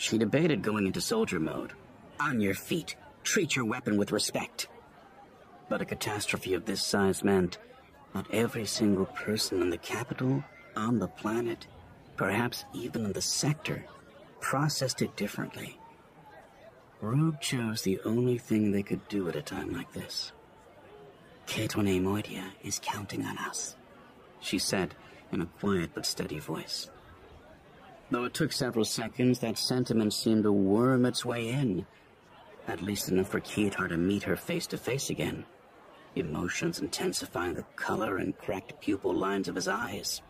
She 0.00 0.16
debated 0.16 0.62
going 0.62 0.86
into 0.86 1.02
soldier 1.02 1.38
mode. 1.38 1.74
On 2.18 2.40
your 2.40 2.54
feet. 2.54 2.96
Treat 3.22 3.54
your 3.54 3.66
weapon 3.66 3.98
with 3.98 4.12
respect. 4.12 4.66
But 5.68 5.82
a 5.82 5.84
catastrophe 5.84 6.54
of 6.54 6.64
this 6.64 6.82
size 6.82 7.22
meant 7.22 7.58
not 8.14 8.26
every 8.32 8.64
single 8.64 9.04
person 9.04 9.60
in 9.60 9.68
the 9.68 9.76
capital, 9.76 10.42
on 10.74 11.00
the 11.00 11.06
planet, 11.06 11.66
perhaps 12.16 12.64
even 12.72 13.04
in 13.04 13.12
the 13.12 13.20
sector, 13.20 13.84
processed 14.40 15.02
it 15.02 15.16
differently. 15.16 15.78
Rube 17.02 17.38
chose 17.42 17.82
the 17.82 18.00
only 18.06 18.38
thing 18.38 18.72
they 18.72 18.82
could 18.82 19.06
do 19.08 19.28
at 19.28 19.36
a 19.36 19.42
time 19.42 19.70
like 19.74 19.92
this. 19.92 20.32
Cato 21.46 21.82
Neimoidia 21.82 22.44
is 22.64 22.80
counting 22.82 23.26
on 23.26 23.36
us, 23.36 23.76
she 24.40 24.58
said 24.58 24.94
in 25.30 25.42
a 25.42 25.46
quiet 25.60 25.90
but 25.92 26.06
steady 26.06 26.38
voice. 26.38 26.88
Though 28.10 28.24
it 28.24 28.34
took 28.34 28.50
several 28.50 28.84
seconds, 28.84 29.38
that 29.38 29.56
sentiment 29.56 30.12
seemed 30.12 30.42
to 30.42 30.52
worm 30.52 31.06
its 31.06 31.24
way 31.24 31.48
in. 31.48 31.86
At 32.66 32.82
least 32.82 33.08
enough 33.08 33.28
for 33.28 33.40
Kitar 33.40 33.88
to 33.88 33.96
meet 33.96 34.24
her 34.24 34.36
face 34.36 34.66
to 34.68 34.76
face 34.76 35.10
again. 35.10 35.44
Emotions 36.16 36.80
intensifying 36.80 37.54
the 37.54 37.62
color 37.76 38.16
and 38.16 38.36
cracked 38.36 38.80
pupil 38.80 39.14
lines 39.14 39.46
of 39.46 39.54
his 39.54 39.68
eyes. 39.68 40.22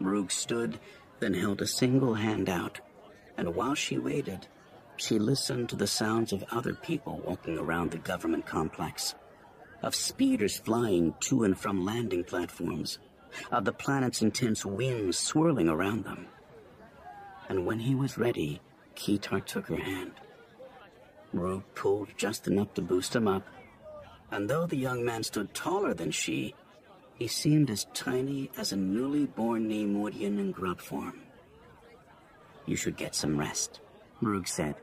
Ruug 0.00 0.32
stood, 0.32 0.80
then 1.20 1.34
held 1.34 1.62
a 1.62 1.66
single 1.66 2.14
hand 2.14 2.48
out, 2.48 2.80
and 3.36 3.54
while 3.54 3.76
she 3.76 3.96
waited, 3.96 4.48
she 4.96 5.20
listened 5.20 5.68
to 5.68 5.76
the 5.76 5.86
sounds 5.86 6.32
of 6.32 6.44
other 6.50 6.74
people 6.74 7.22
walking 7.24 7.56
around 7.56 7.92
the 7.92 7.98
government 7.98 8.46
complex, 8.46 9.14
of 9.80 9.94
speeders 9.94 10.58
flying 10.58 11.14
to 11.20 11.44
and 11.44 11.56
from 11.56 11.84
landing 11.84 12.24
platforms, 12.24 12.98
of 13.52 13.64
the 13.64 13.72
planet's 13.72 14.22
intense 14.22 14.66
winds 14.66 15.16
swirling 15.16 15.68
around 15.68 16.04
them 16.04 16.26
and 17.50 17.66
when 17.66 17.80
he 17.80 17.96
was 17.96 18.16
ready, 18.16 18.60
Kitar 18.94 19.44
took 19.44 19.66
her 19.66 19.76
hand. 19.76 20.12
Ruug 21.34 21.64
pulled 21.74 22.08
just 22.16 22.46
enough 22.46 22.72
to 22.74 22.80
boost 22.80 23.14
him 23.14 23.26
up, 23.26 23.44
and 24.30 24.48
though 24.48 24.66
the 24.66 24.76
young 24.76 25.04
man 25.04 25.24
stood 25.24 25.52
taller 25.52 25.92
than 25.92 26.12
she, 26.12 26.54
he 27.14 27.26
seemed 27.26 27.68
as 27.68 27.86
tiny 27.92 28.52
as 28.56 28.70
a 28.70 28.76
newly 28.76 29.26
born 29.26 29.68
Neimoidian 29.68 30.38
in 30.38 30.52
grub 30.52 30.80
form. 30.80 31.22
You 32.66 32.76
should 32.76 32.96
get 32.96 33.16
some 33.16 33.36
rest, 33.36 33.80
Ruug 34.22 34.46
said. 34.46 34.76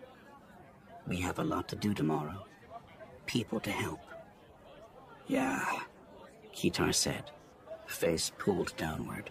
We 1.08 1.22
have 1.22 1.40
a 1.40 1.46
lot 1.46 1.70
to 1.70 1.78
do 1.78 1.94
tomorrow. 1.94 2.46
People 3.28 3.62
to 3.62 3.72
help. 3.72 4.02
Yeah, 5.28 5.64
Kitar 6.54 6.94
said, 6.94 7.32
face 7.86 8.34
pulled 8.38 8.76
downward. 8.76 9.30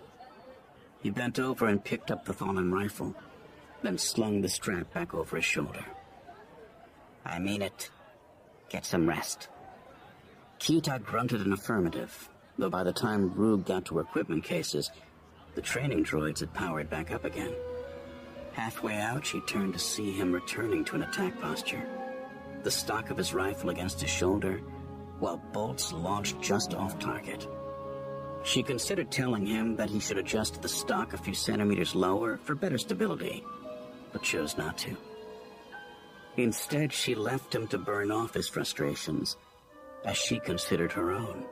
He 1.02 1.10
bent 1.10 1.38
over 1.38 1.66
and 1.66 1.84
picked 1.84 2.10
up 2.10 2.24
the 2.24 2.32
fallen 2.32 2.72
rifle 2.72 3.14
then 3.86 3.96
slung 3.96 4.40
the 4.40 4.48
strap 4.48 4.92
back 4.92 5.14
over 5.14 5.36
his 5.36 5.44
shoulder. 5.44 5.84
I 7.24 7.38
mean 7.38 7.62
it. 7.62 7.88
Get 8.68 8.84
some 8.84 9.08
rest. 9.08 9.48
Kita 10.58 11.00
grunted 11.04 11.46
an 11.46 11.52
affirmative, 11.52 12.28
though 12.58 12.68
by 12.68 12.82
the 12.82 12.92
time 12.92 13.30
Ruug 13.30 13.64
got 13.64 13.84
to 13.84 13.94
her 13.96 14.00
equipment 14.00 14.42
cases, 14.42 14.90
the 15.54 15.62
training 15.62 16.02
droids 16.02 16.40
had 16.40 16.52
powered 16.52 16.90
back 16.90 17.12
up 17.12 17.24
again. 17.24 17.54
Halfway 18.54 18.96
out, 18.96 19.24
she 19.24 19.40
turned 19.42 19.74
to 19.74 19.78
see 19.78 20.10
him 20.10 20.32
returning 20.32 20.84
to 20.86 20.96
an 20.96 21.04
attack 21.04 21.40
posture. 21.40 21.86
The 22.64 22.70
stock 22.72 23.10
of 23.10 23.16
his 23.16 23.34
rifle 23.34 23.70
against 23.70 24.00
his 24.00 24.10
shoulder, 24.10 24.60
while 25.20 25.40
bolts 25.52 25.92
launched 25.92 26.40
just 26.40 26.74
off 26.74 26.98
target. 26.98 27.46
She 28.42 28.64
considered 28.64 29.12
telling 29.12 29.46
him 29.46 29.76
that 29.76 29.90
he 29.90 30.00
should 30.00 30.18
adjust 30.18 30.60
the 30.60 30.68
stock 30.68 31.12
a 31.12 31.18
few 31.18 31.34
centimeters 31.34 31.94
lower 31.94 32.36
for 32.38 32.56
better 32.56 32.78
stability 32.78 33.44
but 34.16 34.22
chose 34.22 34.56
not 34.56 34.78
to. 34.78 34.96
Instead, 36.38 36.90
she 36.90 37.14
left 37.14 37.54
him 37.54 37.66
to 37.66 37.76
burn 37.76 38.10
off 38.10 38.32
his 38.32 38.48
frustrations, 38.48 39.36
as 40.06 40.16
she 40.16 40.40
considered 40.40 40.90
her 40.90 41.12
own. 41.12 41.44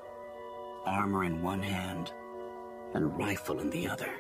Armor 0.87 1.25
in 1.25 1.43
one 1.43 1.63
hand, 1.63 2.11
and 2.95 3.19
rifle 3.19 3.61
in 3.61 3.69
the 3.69 3.87
other. 3.87 4.11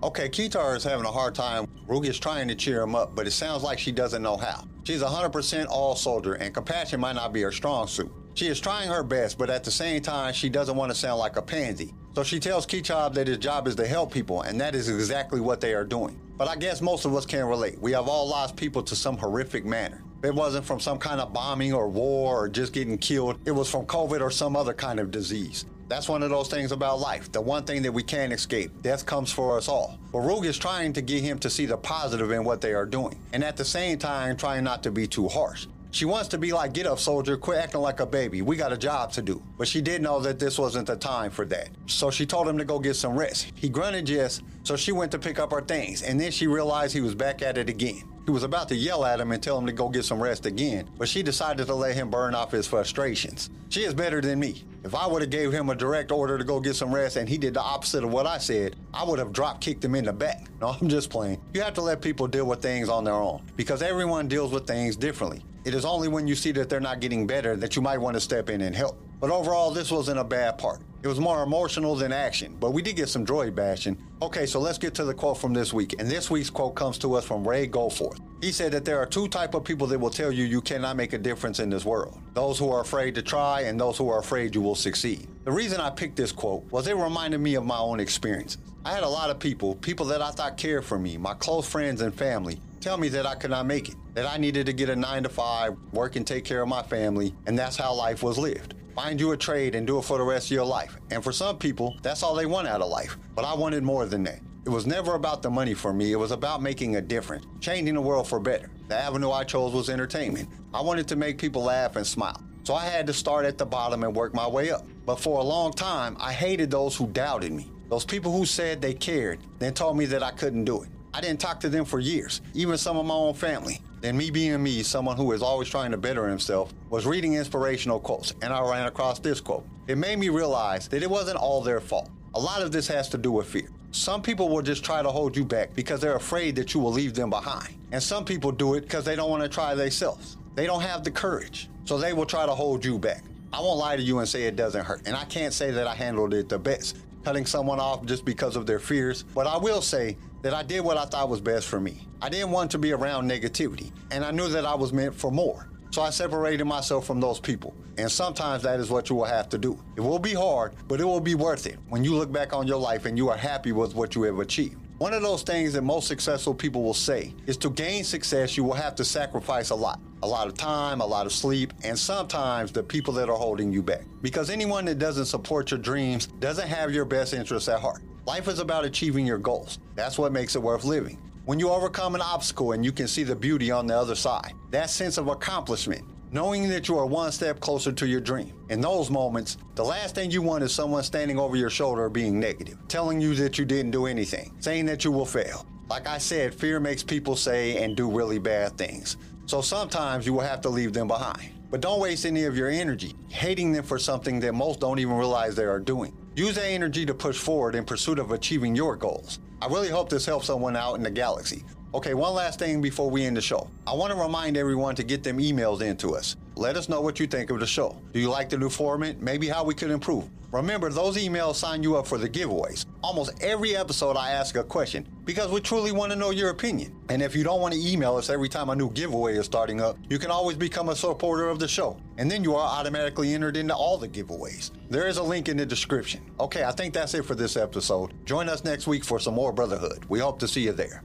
Okay, 0.00 0.28
Kitar 0.28 0.76
is 0.76 0.84
having 0.84 1.06
a 1.06 1.10
hard 1.10 1.34
time. 1.34 1.66
Ruug 1.88 2.06
is 2.06 2.20
trying 2.20 2.46
to 2.46 2.54
cheer 2.54 2.82
him 2.82 2.94
up, 2.94 3.16
but 3.16 3.26
it 3.26 3.32
sounds 3.32 3.64
like 3.64 3.80
she 3.80 3.90
doesn't 3.90 4.22
know 4.22 4.36
how. 4.36 4.62
She's 4.84 5.02
100% 5.02 5.66
all 5.68 5.96
soldier, 5.96 6.34
and 6.34 6.54
compassion 6.54 7.00
might 7.00 7.16
not 7.16 7.32
be 7.32 7.42
her 7.42 7.50
strong 7.50 7.88
suit. 7.88 8.12
She 8.34 8.46
is 8.46 8.60
trying 8.60 8.88
her 8.88 9.02
best, 9.02 9.38
but 9.38 9.50
at 9.50 9.64
the 9.64 9.72
same 9.72 10.02
time, 10.02 10.32
she 10.34 10.48
doesn't 10.48 10.76
want 10.76 10.92
to 10.92 10.94
sound 10.96 11.18
like 11.18 11.36
a 11.36 11.42
pansy. 11.42 11.92
So 12.14 12.22
she 12.22 12.38
tells 12.38 12.66
Kitab 12.66 13.14
that 13.14 13.26
his 13.26 13.38
job 13.38 13.66
is 13.66 13.74
to 13.76 13.86
help 13.86 14.12
people, 14.12 14.42
and 14.42 14.60
that 14.60 14.76
is 14.76 14.88
exactly 14.88 15.40
what 15.40 15.60
they 15.60 15.74
are 15.74 15.84
doing. 15.84 16.20
But 16.38 16.46
I 16.46 16.54
guess 16.54 16.80
most 16.80 17.04
of 17.04 17.14
us 17.16 17.26
can 17.26 17.44
relate. 17.44 17.80
We 17.80 17.90
have 17.92 18.06
all 18.06 18.28
lost 18.28 18.54
people 18.54 18.82
to 18.84 18.94
some 18.94 19.18
horrific 19.18 19.64
manner. 19.66 20.04
It 20.22 20.32
wasn't 20.32 20.64
from 20.64 20.78
some 20.78 20.98
kind 20.98 21.20
of 21.20 21.32
bombing 21.32 21.72
or 21.72 21.88
war 21.88 22.44
or 22.44 22.48
just 22.48 22.72
getting 22.72 22.96
killed. 22.96 23.40
It 23.44 23.50
was 23.50 23.68
from 23.68 23.86
COVID 23.86 24.20
or 24.20 24.30
some 24.30 24.56
other 24.56 24.72
kind 24.72 25.00
of 25.00 25.10
disease. 25.10 25.64
That's 25.88 26.08
one 26.08 26.22
of 26.22 26.30
those 26.30 26.48
things 26.48 26.70
about 26.70 27.00
life. 27.00 27.32
The 27.32 27.40
one 27.40 27.64
thing 27.64 27.82
that 27.82 27.92
we 27.92 28.02
can't 28.02 28.32
escape. 28.32 28.70
Death 28.82 29.04
comes 29.04 29.32
for 29.32 29.56
us 29.56 29.68
all. 29.68 29.98
But 30.12 30.20
is 30.44 30.58
trying 30.58 30.92
to 30.92 31.02
get 31.02 31.22
him 31.22 31.38
to 31.40 31.50
see 31.50 31.66
the 31.66 31.76
positive 31.76 32.30
in 32.30 32.44
what 32.44 32.60
they 32.60 32.72
are 32.72 32.86
doing. 32.86 33.18
And 33.32 33.42
at 33.42 33.56
the 33.56 33.64
same 33.64 33.98
time, 33.98 34.36
trying 34.36 34.64
not 34.64 34.82
to 34.84 34.92
be 34.92 35.06
too 35.06 35.28
harsh. 35.28 35.66
She 35.90 36.04
wants 36.04 36.28
to 36.28 36.38
be 36.38 36.52
like, 36.52 36.74
get 36.74 36.86
up, 36.86 36.98
soldier, 36.98 37.36
quit 37.36 37.58
acting 37.58 37.80
like 37.80 38.00
a 38.00 38.06
baby. 38.06 38.42
We 38.42 38.56
got 38.56 38.72
a 38.72 38.76
job 38.76 39.12
to 39.12 39.22
do. 39.22 39.42
But 39.56 39.68
she 39.68 39.80
did 39.80 40.02
know 40.02 40.20
that 40.20 40.38
this 40.38 40.58
wasn't 40.58 40.86
the 40.86 40.96
time 40.96 41.30
for 41.30 41.46
that. 41.46 41.70
So 41.86 42.10
she 42.10 42.26
told 42.26 42.46
him 42.46 42.58
to 42.58 42.64
go 42.64 42.78
get 42.78 42.94
some 42.94 43.18
rest. 43.18 43.52
He 43.54 43.68
grunted 43.68 44.08
yes, 44.08 44.42
so 44.64 44.76
she 44.76 44.92
went 44.92 45.10
to 45.12 45.18
pick 45.18 45.38
up 45.38 45.50
her 45.50 45.62
things. 45.62 46.02
And 46.02 46.20
then 46.20 46.30
she 46.30 46.46
realized 46.46 46.92
he 46.92 47.00
was 47.00 47.14
back 47.14 47.40
at 47.40 47.56
it 47.56 47.70
again. 47.70 48.02
He 48.26 48.30
was 48.30 48.42
about 48.42 48.68
to 48.68 48.76
yell 48.76 49.06
at 49.06 49.20
him 49.20 49.32
and 49.32 49.42
tell 49.42 49.56
him 49.56 49.64
to 49.64 49.72
go 49.72 49.88
get 49.88 50.04
some 50.04 50.22
rest 50.22 50.44
again, 50.44 50.90
but 50.98 51.08
she 51.08 51.22
decided 51.22 51.66
to 51.66 51.74
let 51.74 51.94
him 51.94 52.10
burn 52.10 52.34
off 52.34 52.52
his 52.52 52.66
frustrations. 52.66 53.48
She 53.70 53.84
is 53.84 53.94
better 53.94 54.20
than 54.20 54.38
me. 54.38 54.64
If 54.84 54.94
I 54.94 55.06
would 55.06 55.22
have 55.22 55.30
gave 55.30 55.50
him 55.50 55.70
a 55.70 55.74
direct 55.74 56.12
order 56.12 56.36
to 56.36 56.44
go 56.44 56.60
get 56.60 56.76
some 56.76 56.94
rest 56.94 57.16
and 57.16 57.26
he 57.26 57.38
did 57.38 57.54
the 57.54 57.62
opposite 57.62 58.04
of 58.04 58.12
what 58.12 58.26
I 58.26 58.36
said, 58.36 58.76
I 58.92 59.02
would 59.02 59.18
have 59.18 59.32
drop 59.32 59.62
kicked 59.62 59.82
him 59.82 59.94
in 59.94 60.04
the 60.04 60.12
back. 60.12 60.44
No, 60.60 60.68
I'm 60.80 60.90
just 60.90 61.08
playing. 61.08 61.40
You 61.54 61.62
have 61.62 61.72
to 61.74 61.80
let 61.80 62.02
people 62.02 62.26
deal 62.26 62.44
with 62.44 62.60
things 62.60 62.90
on 62.90 63.02
their 63.02 63.14
own 63.14 63.40
because 63.56 63.80
everyone 63.80 64.28
deals 64.28 64.52
with 64.52 64.66
things 64.66 64.94
differently. 64.94 65.42
It 65.64 65.74
is 65.74 65.84
only 65.84 66.08
when 66.08 66.26
you 66.26 66.34
see 66.34 66.52
that 66.52 66.68
they're 66.68 66.80
not 66.80 67.00
getting 67.00 67.26
better 67.26 67.56
that 67.56 67.76
you 67.76 67.82
might 67.82 67.98
want 67.98 68.14
to 68.14 68.20
step 68.20 68.48
in 68.48 68.60
and 68.60 68.74
help. 68.74 68.98
But 69.20 69.30
overall, 69.30 69.70
this 69.70 69.90
wasn't 69.90 70.18
a 70.18 70.24
bad 70.24 70.58
part. 70.58 70.80
It 71.02 71.08
was 71.08 71.20
more 71.20 71.42
emotional 71.42 71.94
than 71.94 72.12
action, 72.12 72.56
but 72.58 72.72
we 72.72 72.82
did 72.82 72.96
get 72.96 73.08
some 73.08 73.24
droid 73.24 73.54
bashing. 73.54 73.96
Okay, 74.20 74.46
so 74.46 74.58
let's 74.58 74.78
get 74.78 74.94
to 74.94 75.04
the 75.04 75.14
quote 75.14 75.38
from 75.38 75.52
this 75.52 75.72
week. 75.72 75.94
And 76.00 76.08
this 76.08 76.28
week's 76.28 76.50
quote 76.50 76.74
comes 76.74 76.98
to 76.98 77.14
us 77.14 77.24
from 77.24 77.46
Ray 77.46 77.68
Goforth. 77.68 78.20
He 78.40 78.50
said 78.50 78.72
that 78.72 78.84
there 78.84 78.98
are 78.98 79.06
two 79.06 79.28
type 79.28 79.54
of 79.54 79.62
people 79.64 79.86
that 79.88 79.98
will 79.98 80.10
tell 80.10 80.32
you 80.32 80.44
you 80.44 80.60
cannot 80.60 80.96
make 80.96 81.12
a 81.12 81.18
difference 81.18 81.60
in 81.60 81.70
this 81.70 81.84
world. 81.84 82.18
Those 82.34 82.58
who 82.58 82.70
are 82.70 82.80
afraid 82.80 83.14
to 83.14 83.22
try 83.22 83.62
and 83.62 83.80
those 83.80 83.96
who 83.96 84.08
are 84.08 84.18
afraid 84.18 84.54
you 84.54 84.60
will 84.60 84.74
succeed. 84.74 85.28
The 85.44 85.52
reason 85.52 85.80
I 85.80 85.90
picked 85.90 86.16
this 86.16 86.32
quote 86.32 86.64
was 86.72 86.86
it 86.88 86.96
reminded 86.96 87.40
me 87.40 87.54
of 87.54 87.64
my 87.64 87.78
own 87.78 88.00
experiences. 88.00 88.58
I 88.84 88.92
had 88.92 89.02
a 89.02 89.08
lot 89.08 89.30
of 89.30 89.38
people, 89.38 89.74
people 89.76 90.06
that 90.06 90.22
I 90.22 90.30
thought 90.30 90.56
cared 90.56 90.84
for 90.84 90.98
me, 90.98 91.16
my 91.16 91.34
close 91.34 91.68
friends 91.68 92.00
and 92.00 92.14
family, 92.14 92.60
tell 92.80 92.96
me 92.96 93.08
that 93.08 93.26
I 93.26 93.34
could 93.34 93.50
not 93.50 93.66
make 93.66 93.88
it, 93.88 93.96
that 94.14 94.26
I 94.26 94.36
needed 94.36 94.66
to 94.66 94.72
get 94.72 94.88
a 94.88 94.96
nine 94.96 95.22
to 95.24 95.28
five, 95.28 95.76
work 95.92 96.16
and 96.16 96.26
take 96.26 96.44
care 96.44 96.62
of 96.62 96.68
my 96.68 96.82
family, 96.82 97.34
and 97.46 97.58
that's 97.58 97.76
how 97.76 97.92
life 97.94 98.22
was 98.22 98.38
lived. 98.38 98.74
find 98.94 99.20
you 99.20 99.30
a 99.30 99.36
trade, 99.36 99.76
and 99.76 99.86
do 99.86 99.98
it 99.98 100.02
for 100.02 100.18
the 100.18 100.24
rest 100.24 100.46
of 100.46 100.50
your 100.50 100.64
life. 100.64 100.96
And 101.12 101.22
for 101.22 101.30
some 101.30 101.56
people, 101.56 101.96
that's 102.02 102.24
all 102.24 102.34
they 102.34 102.46
want 102.46 102.66
out 102.66 102.80
of 102.80 102.90
life. 102.90 103.16
But 103.36 103.44
I 103.44 103.54
wanted 103.54 103.84
more 103.84 104.06
than 104.06 104.24
that. 104.24 104.40
It 104.66 104.70
was 104.70 104.88
never 104.88 105.14
about 105.14 105.40
the 105.40 105.50
money 105.50 105.72
for 105.72 105.92
me. 105.92 106.10
It 106.10 106.16
was 106.16 106.32
about 106.32 106.62
making 106.62 106.96
a 106.96 107.00
difference, 107.00 107.46
changing 107.60 107.94
the 107.94 108.00
world 108.00 108.26
for 108.26 108.40
better. 108.40 108.70
The 108.88 108.96
avenue 108.96 109.30
I 109.30 109.44
chose 109.44 109.72
was 109.72 109.88
entertainment. 109.88 110.48
I 110.74 110.80
wanted 110.80 111.06
to 111.08 111.16
make 111.16 111.38
people 111.38 111.62
laugh 111.62 111.94
and 111.94 112.04
smile. 112.04 112.42
So 112.64 112.74
I 112.74 112.86
had 112.86 113.06
to 113.06 113.12
start 113.12 113.46
at 113.46 113.56
the 113.56 113.64
bottom 113.64 114.02
and 114.02 114.14
work 114.16 114.34
my 114.34 114.48
way 114.48 114.72
up. 114.72 114.84
But 115.06 115.20
for 115.20 115.38
a 115.38 115.44
long 115.44 115.72
time, 115.72 116.16
I 116.18 116.32
hated 116.32 116.68
those 116.68 116.96
who 116.96 117.06
doubted 117.06 117.52
me. 117.52 117.70
Those 117.88 118.04
people 118.04 118.36
who 118.36 118.44
said 118.44 118.82
they 118.82 118.94
cared, 118.94 119.38
then 119.60 119.74
told 119.74 119.96
me 119.96 120.06
that 120.06 120.24
I 120.24 120.32
couldn't 120.32 120.64
do 120.64 120.82
it. 120.82 120.88
I 121.14 121.20
didn't 121.20 121.40
talk 121.40 121.60
to 121.60 121.68
them 121.68 121.84
for 121.84 122.00
years, 122.00 122.42
even 122.54 122.76
some 122.76 122.96
of 122.96 123.06
my 123.06 123.14
own 123.14 123.34
family. 123.34 123.80
Then, 124.00 124.16
me 124.16 124.30
being 124.30 124.62
me, 124.62 124.82
someone 124.82 125.16
who 125.16 125.32
is 125.32 125.42
always 125.42 125.68
trying 125.68 125.90
to 125.90 125.96
better 125.96 126.28
himself, 126.28 126.72
was 126.90 127.06
reading 127.06 127.34
inspirational 127.34 127.98
quotes, 127.98 128.32
and 128.42 128.52
I 128.52 128.60
ran 128.60 128.86
across 128.86 129.18
this 129.18 129.40
quote. 129.40 129.66
It 129.88 129.98
made 129.98 130.18
me 130.18 130.28
realize 130.28 130.86
that 130.88 131.02
it 131.02 131.10
wasn't 131.10 131.38
all 131.38 131.60
their 131.62 131.80
fault. 131.80 132.10
A 132.34 132.40
lot 132.40 132.62
of 132.62 132.70
this 132.70 132.86
has 132.88 133.08
to 133.08 133.18
do 133.18 133.32
with 133.32 133.48
fear. 133.48 133.68
Some 133.90 134.22
people 134.22 134.50
will 134.50 134.62
just 134.62 134.84
try 134.84 135.02
to 135.02 135.10
hold 135.10 135.36
you 135.36 135.44
back 135.44 135.74
because 135.74 136.00
they're 136.00 136.16
afraid 136.16 136.54
that 136.56 136.74
you 136.74 136.80
will 136.80 136.92
leave 136.92 137.14
them 137.14 137.30
behind. 137.30 137.74
And 137.90 138.02
some 138.02 138.24
people 138.24 138.52
do 138.52 138.74
it 138.74 138.82
because 138.82 139.04
they 139.04 139.16
don't 139.16 139.30
want 139.30 139.42
to 139.42 139.48
try 139.48 139.74
themselves. 139.74 140.36
They 140.54 140.66
don't 140.66 140.82
have 140.82 141.04
the 141.04 141.10
courage, 141.10 141.70
so 141.84 141.98
they 141.98 142.12
will 142.12 142.26
try 142.26 142.44
to 142.44 142.54
hold 142.54 142.84
you 142.84 142.98
back. 142.98 143.24
I 143.52 143.60
won't 143.60 143.78
lie 143.78 143.96
to 143.96 144.02
you 144.02 144.18
and 144.18 144.28
say 144.28 144.42
it 144.42 144.56
doesn't 144.56 144.84
hurt, 144.84 145.02
and 145.06 145.16
I 145.16 145.24
can't 145.24 145.54
say 145.54 145.70
that 145.70 145.86
I 145.86 145.94
handled 145.94 146.34
it 146.34 146.50
the 146.50 146.58
best, 146.58 146.98
cutting 147.24 147.46
someone 147.46 147.80
off 147.80 148.04
just 148.04 148.24
because 148.26 148.56
of 148.56 148.66
their 148.66 148.78
fears, 148.78 149.22
but 149.34 149.46
I 149.46 149.56
will 149.56 149.80
say 149.80 150.18
that 150.42 150.54
I 150.54 150.62
did 150.62 150.80
what 150.80 150.96
I 150.96 151.04
thought 151.04 151.28
was 151.28 151.40
best 151.40 151.66
for 151.66 151.80
me. 151.80 152.06
I 152.20 152.28
didn't 152.28 152.50
want 152.50 152.70
to 152.72 152.78
be 152.78 152.92
around 152.92 153.30
negativity, 153.30 153.92
and 154.10 154.24
I 154.24 154.30
knew 154.30 154.48
that 154.48 154.64
I 154.64 154.74
was 154.74 154.92
meant 154.92 155.14
for 155.14 155.30
more. 155.30 155.68
So 155.90 156.02
I 156.02 156.10
separated 156.10 156.64
myself 156.64 157.06
from 157.06 157.20
those 157.20 157.40
people. 157.40 157.74
And 157.96 158.10
sometimes 158.10 158.62
that 158.62 158.78
is 158.78 158.90
what 158.90 159.08
you 159.08 159.16
will 159.16 159.24
have 159.24 159.48
to 159.48 159.58
do. 159.58 159.78
It 159.96 160.00
will 160.00 160.18
be 160.18 160.34
hard, 160.34 160.74
but 160.86 161.00
it 161.00 161.04
will 161.04 161.20
be 161.20 161.34
worth 161.34 161.66
it 161.66 161.78
when 161.88 162.04
you 162.04 162.14
look 162.14 162.30
back 162.30 162.52
on 162.52 162.66
your 162.66 162.78
life 162.78 163.06
and 163.06 163.16
you 163.16 163.30
are 163.30 163.36
happy 163.36 163.72
with 163.72 163.94
what 163.94 164.14
you 164.14 164.22
have 164.22 164.38
achieved. 164.38 164.76
One 164.98 165.14
of 165.14 165.22
those 165.22 165.42
things 165.42 165.72
that 165.74 165.82
most 165.82 166.08
successful 166.08 166.54
people 166.54 166.82
will 166.82 166.92
say 166.92 167.32
is 167.46 167.56
to 167.58 167.70
gain 167.70 168.02
success, 168.02 168.56
you 168.56 168.64
will 168.64 168.74
have 168.74 168.96
to 168.96 169.04
sacrifice 169.04 169.70
a 169.70 169.74
lot. 169.74 170.00
A 170.24 170.26
lot 170.26 170.48
of 170.48 170.54
time, 170.54 171.00
a 171.00 171.06
lot 171.06 171.24
of 171.24 171.32
sleep, 171.32 171.72
and 171.84 171.96
sometimes 171.96 172.72
the 172.72 172.82
people 172.82 173.14
that 173.14 173.28
are 173.28 173.36
holding 173.36 173.72
you 173.72 173.80
back. 173.80 174.02
Because 174.22 174.50
anyone 174.50 174.84
that 174.86 174.98
doesn't 174.98 175.26
support 175.26 175.70
your 175.70 175.78
dreams 175.78 176.26
doesn't 176.40 176.66
have 176.66 176.92
your 176.92 177.04
best 177.04 177.32
interests 177.32 177.68
at 177.68 177.78
heart. 177.78 178.02
Life 178.28 178.46
is 178.48 178.58
about 178.58 178.84
achieving 178.84 179.26
your 179.26 179.38
goals. 179.38 179.78
That's 179.94 180.18
what 180.18 180.32
makes 180.32 180.54
it 180.54 180.60
worth 180.60 180.84
living. 180.84 181.16
When 181.46 181.58
you 181.58 181.70
overcome 181.70 182.14
an 182.14 182.20
obstacle 182.20 182.72
and 182.72 182.84
you 182.84 182.92
can 182.92 183.08
see 183.08 183.22
the 183.22 183.34
beauty 183.34 183.70
on 183.70 183.86
the 183.86 183.96
other 183.96 184.14
side, 184.14 184.52
that 184.70 184.90
sense 184.90 185.16
of 185.16 185.28
accomplishment, 185.28 186.04
knowing 186.30 186.68
that 186.68 186.88
you 186.88 186.98
are 186.98 187.06
one 187.06 187.32
step 187.32 187.58
closer 187.58 187.90
to 187.90 188.06
your 188.06 188.20
dream. 188.20 188.52
In 188.68 188.82
those 188.82 189.10
moments, 189.10 189.56
the 189.76 189.82
last 189.82 190.14
thing 190.14 190.30
you 190.30 190.42
want 190.42 190.62
is 190.62 190.74
someone 190.74 191.04
standing 191.04 191.38
over 191.38 191.56
your 191.56 191.70
shoulder 191.70 192.10
being 192.10 192.38
negative, 192.38 192.76
telling 192.86 193.18
you 193.18 193.34
that 193.36 193.58
you 193.58 193.64
didn't 193.64 193.92
do 193.92 194.04
anything, 194.04 194.54
saying 194.60 194.84
that 194.84 195.06
you 195.06 195.10
will 195.10 195.24
fail. 195.24 195.64
Like 195.88 196.06
I 196.06 196.18
said, 196.18 196.54
fear 196.54 196.80
makes 196.80 197.02
people 197.02 197.34
say 197.34 197.82
and 197.82 197.96
do 197.96 198.14
really 198.14 198.38
bad 198.38 198.76
things. 198.76 199.16
So 199.46 199.62
sometimes 199.62 200.26
you 200.26 200.34
will 200.34 200.42
have 200.42 200.60
to 200.60 200.68
leave 200.68 200.92
them 200.92 201.08
behind. 201.08 201.54
But 201.70 201.80
don't 201.80 201.98
waste 201.98 202.26
any 202.26 202.44
of 202.44 202.58
your 202.58 202.68
energy 202.68 203.14
hating 203.28 203.72
them 203.72 203.84
for 203.84 203.98
something 203.98 204.38
that 204.40 204.52
most 204.52 204.80
don't 204.80 204.98
even 204.98 205.14
realize 205.14 205.56
they 205.56 205.64
are 205.64 205.80
doing. 205.80 206.14
Use 206.38 206.54
that 206.54 206.66
energy 206.66 207.04
to 207.04 207.14
push 207.14 207.36
forward 207.36 207.74
in 207.74 207.84
pursuit 207.84 208.20
of 208.20 208.30
achieving 208.30 208.76
your 208.76 208.94
goals. 208.94 209.40
I 209.60 209.66
really 209.66 209.88
hope 209.88 210.08
this 210.08 210.24
helps 210.24 210.46
someone 210.46 210.76
out 210.76 210.94
in 210.94 211.02
the 211.02 211.10
galaxy. 211.10 211.64
Okay, 211.94 212.14
one 212.14 212.32
last 212.32 212.60
thing 212.60 212.80
before 212.80 213.10
we 213.10 213.24
end 213.24 213.36
the 213.36 213.40
show. 213.40 213.68
I 213.88 213.94
want 213.94 214.12
to 214.12 214.16
remind 214.16 214.56
everyone 214.56 214.94
to 214.94 215.02
get 215.02 215.24
them 215.24 215.38
emails 215.38 215.80
into 215.80 216.14
us. 216.14 216.36
Let 216.58 216.74
us 216.74 216.88
know 216.88 217.00
what 217.00 217.20
you 217.20 217.28
think 217.28 217.50
of 217.50 217.60
the 217.60 217.68
show. 217.68 217.96
Do 218.12 218.18
you 218.18 218.28
like 218.28 218.48
the 218.48 218.58
new 218.58 218.68
format? 218.68 219.22
Maybe 219.22 219.46
how 219.46 219.62
we 219.62 219.76
could 219.76 219.92
improve. 219.92 220.28
Remember, 220.50 220.90
those 220.90 221.16
emails 221.16 221.54
sign 221.54 221.84
you 221.84 221.96
up 221.96 222.04
for 222.04 222.18
the 222.18 222.28
giveaways. 222.28 222.84
Almost 223.00 223.40
every 223.40 223.76
episode, 223.76 224.16
I 224.16 224.30
ask 224.30 224.56
a 224.56 224.64
question 224.64 225.06
because 225.24 225.52
we 225.52 225.60
truly 225.60 225.92
want 225.92 226.10
to 226.10 226.18
know 226.18 226.30
your 226.30 226.50
opinion. 226.50 226.96
And 227.10 227.22
if 227.22 227.36
you 227.36 227.44
don't 227.44 227.60
want 227.60 227.74
to 227.74 227.80
email 227.80 228.16
us 228.16 228.28
every 228.28 228.48
time 228.48 228.70
a 228.70 228.74
new 228.74 228.90
giveaway 228.90 229.36
is 229.36 229.46
starting 229.46 229.80
up, 229.80 229.98
you 230.10 230.18
can 230.18 230.32
always 230.32 230.56
become 230.56 230.88
a 230.88 230.96
supporter 230.96 231.48
of 231.48 231.60
the 231.60 231.68
show. 231.68 231.96
And 232.16 232.28
then 232.28 232.42
you 232.42 232.56
are 232.56 232.68
automatically 232.80 233.34
entered 233.34 233.56
into 233.56 233.76
all 233.76 233.96
the 233.96 234.08
giveaways. 234.08 234.72
There 234.90 235.06
is 235.06 235.18
a 235.18 235.22
link 235.22 235.48
in 235.48 235.56
the 235.56 235.66
description. 235.66 236.22
Okay, 236.40 236.64
I 236.64 236.72
think 236.72 236.92
that's 236.92 237.14
it 237.14 237.24
for 237.24 237.36
this 237.36 237.56
episode. 237.56 238.14
Join 238.26 238.48
us 238.48 238.64
next 238.64 238.88
week 238.88 239.04
for 239.04 239.20
some 239.20 239.34
more 239.34 239.52
Brotherhood. 239.52 240.06
We 240.08 240.18
hope 240.18 240.40
to 240.40 240.48
see 240.48 240.62
you 240.62 240.72
there. 240.72 241.04